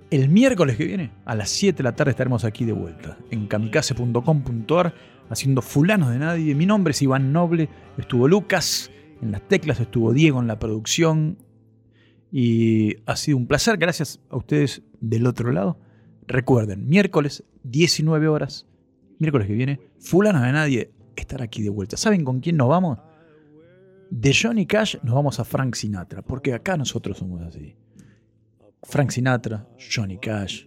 el 0.10 0.30
miércoles 0.30 0.78
que 0.78 0.86
viene, 0.86 1.12
a 1.26 1.36
las 1.36 1.50
7 1.50 1.78
de 1.78 1.84
la 1.84 1.96
tarde 1.96 2.12
estaremos 2.12 2.46
aquí 2.46 2.66
de 2.66 2.72
vuelta, 2.72 3.18
en 3.30 3.48
kamikaze.com.ar, 3.48 4.94
haciendo 5.30 5.62
fulanos 5.62 6.12
de 6.12 6.20
nadie. 6.20 6.56
Mi 6.56 6.66
nombre 6.66 6.92
es 6.92 7.02
Iván 7.02 7.34
Noble, 7.34 7.70
estuvo 7.98 8.28
Lucas 8.28 8.92
en 9.22 9.32
las 9.32 9.48
teclas, 9.48 9.80
estuvo 9.80 10.14
Diego 10.14 10.40
en 10.40 10.48
la 10.48 10.60
producción. 10.60 11.38
Y 12.32 12.96
ha 13.06 13.16
sido 13.16 13.38
un 13.38 13.48
placer, 13.48 13.78
gracias 13.78 14.20
a 14.30 14.38
ustedes 14.38 14.82
del 15.00 15.28
otro 15.28 15.52
lado. 15.52 15.80
Recuerden, 16.28 16.88
miércoles 16.88 17.44
19 17.64 18.28
horas, 18.28 18.66
miércoles 19.20 19.48
que 19.48 19.54
viene, 19.54 19.80
fulanos 20.00 20.44
de 20.44 20.52
nadie, 20.52 20.92
estar 21.16 21.42
aquí 21.42 21.64
de 21.64 21.70
vuelta. 21.70 21.98
¿Saben 21.98 22.24
con 22.24 22.40
quién 22.40 22.58
nos 22.58 22.68
vamos? 22.68 23.00
De 24.10 24.34
Johnny 24.34 24.66
Cash 24.66 24.98
nos 25.04 25.16
vamos 25.16 25.40
a 25.40 25.44
Frank 25.44 25.76
Sinatra, 25.76 26.22
porque 26.22 26.54
acá 26.54 26.78
nosotros 26.78 27.18
somos 27.18 27.42
así. 27.42 27.76
Frank 28.90 29.12
Sinatra, 29.12 29.68
Johnny 29.78 30.18
Cash. 30.18 30.66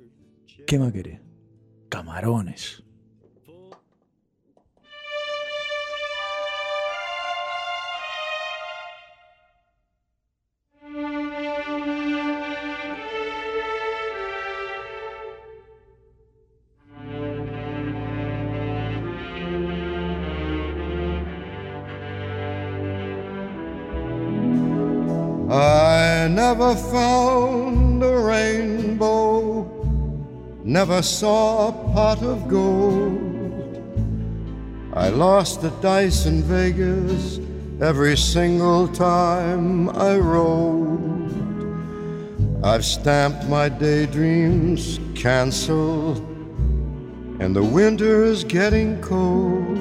¿Qué 0.66 0.78
más 0.78 0.92
querés? 0.92 1.20
Camarones. 1.88 2.84
Never 30.70 31.02
saw 31.02 31.66
a 31.66 31.72
pot 31.92 32.22
of 32.22 32.46
gold. 32.46 33.18
I 34.94 35.08
lost 35.08 35.62
the 35.62 35.70
dice 35.82 36.26
in 36.26 36.44
Vegas 36.44 37.40
every 37.80 38.16
single 38.16 38.86
time 38.86 39.88
I 39.90 40.16
rolled. 40.16 41.34
I've 42.64 42.84
stamped 42.84 43.48
my 43.48 43.68
daydreams 43.68 45.00
canceled, 45.16 46.18
and 47.40 47.56
the 47.56 47.64
winter 47.64 48.22
is 48.22 48.44
getting 48.44 49.02
cold. 49.02 49.76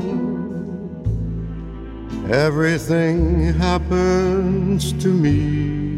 Everything 2.31 3.53
happens 3.53 4.91
to 5.03 5.09
me. 5.09 5.88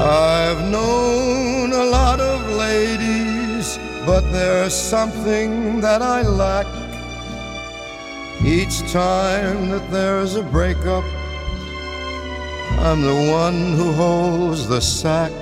I've 0.00 0.70
known 0.70 1.72
a 1.72 1.84
lot 1.86 2.20
of 2.20 2.48
ladies, 2.50 3.80
but 4.06 4.20
there's 4.30 4.72
something 4.72 5.80
that 5.80 6.02
I 6.02 6.22
lack. 6.22 6.66
Each 8.44 8.78
time 8.92 9.70
that 9.70 9.90
there's 9.90 10.36
a 10.36 10.44
breakup, 10.44 11.02
I'm 12.78 13.02
the 13.02 13.28
one 13.32 13.72
who 13.72 13.90
holds 13.90 14.68
the 14.68 14.80
sack. 14.80 15.32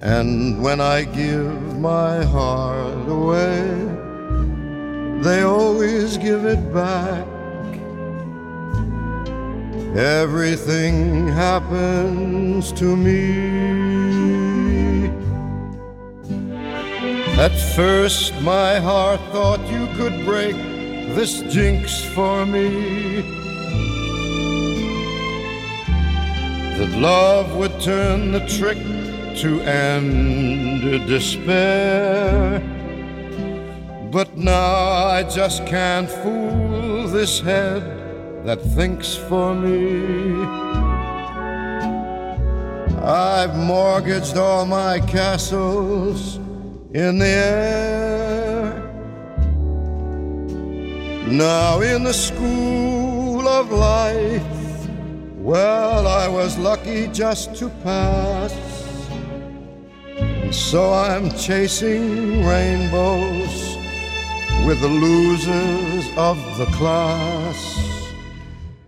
And 0.00 0.60
when 0.60 0.80
I 0.80 1.04
give 1.04 1.78
my 1.78 2.24
heart 2.24 3.08
away, 3.08 3.62
they 5.22 5.42
always 5.42 6.16
give 6.18 6.44
it 6.44 6.74
back. 6.74 7.37
Everything 9.96 11.28
happens 11.28 12.72
to 12.72 12.94
me. 12.94 14.28
At 17.38 17.56
first, 17.74 18.34
my 18.42 18.78
heart 18.80 19.20
thought 19.32 19.60
you 19.70 19.86
could 19.96 20.26
break 20.26 20.56
this 21.14 21.40
jinx 21.42 22.04
for 22.04 22.44
me. 22.44 23.22
That 26.76 26.90
love 26.98 27.56
would 27.56 27.80
turn 27.80 28.32
the 28.32 28.46
trick 28.46 28.78
to 29.38 29.60
end 29.62 30.82
despair. 31.06 32.60
But 34.12 34.36
now 34.36 35.06
I 35.06 35.22
just 35.22 35.64
can't 35.64 36.10
fool 36.10 37.08
this 37.08 37.40
head 37.40 37.97
that 38.48 38.62
thinks 38.62 39.14
for 39.14 39.54
me. 39.54 40.42
I've 43.04 43.54
mortgaged 43.54 44.38
all 44.38 44.64
my 44.64 45.00
castles 45.00 46.36
in 46.94 47.18
the 47.18 47.26
air. 47.26 48.72
Now 51.28 51.82
in 51.82 52.04
the 52.04 52.14
school 52.14 53.46
of 53.46 53.70
life, 53.70 54.88
well, 55.36 56.06
I 56.06 56.26
was 56.28 56.56
lucky 56.56 57.08
just 57.08 57.54
to 57.56 57.68
pass. 57.84 58.54
And 60.16 60.54
so 60.54 60.94
I'm 60.94 61.30
chasing 61.32 62.46
rainbows 62.46 63.76
with 64.66 64.80
the 64.80 64.88
losers 64.88 66.08
of 66.16 66.38
the 66.56 66.64
class. 66.78 67.97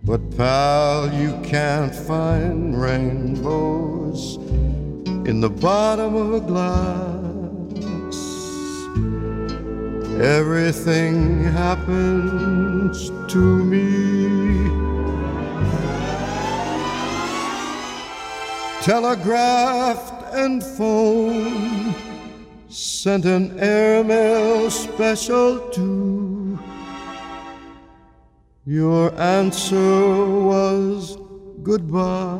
But 0.03 0.35
pal, 0.35 1.13
you 1.13 1.39
can't 1.43 1.93
find 1.93 2.81
rainbows 2.81 4.37
in 5.27 5.41
the 5.41 5.49
bottom 5.49 6.15
of 6.15 6.33
a 6.33 6.39
glass. 6.39 7.21
Everything 10.19 11.43
happens 11.43 13.11
to 13.31 13.37
me. 13.37 14.71
Telegraphed 18.81 20.33
and 20.33 20.63
phoned, 20.63 21.95
sent 22.69 23.25
an 23.25 23.59
airmail 23.59 24.71
special 24.71 25.69
too. 25.69 26.30
Your 28.65 29.11
answer 29.19 29.75
was 29.75 31.17
goodbye. 31.63 32.37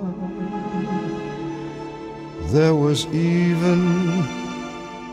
There 2.52 2.76
was 2.76 3.08
even 3.08 4.24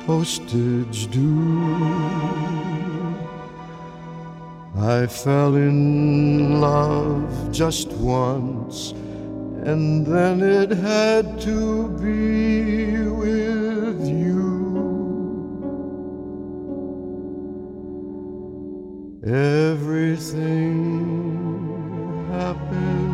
postage 0.05 1.11
due. 1.11 1.75
I 4.77 5.07
fell 5.07 5.57
in 5.57 6.61
love 6.61 7.53
just 7.53 7.89
once, 7.93 8.91
and 9.65 10.05
then 10.05 10.43
it 10.43 10.71
had 10.73 11.41
to 11.41 11.89
be 12.03 13.09
with 13.09 14.07
you. 14.07 14.58
Everything 19.31 20.39
happens 22.33 23.08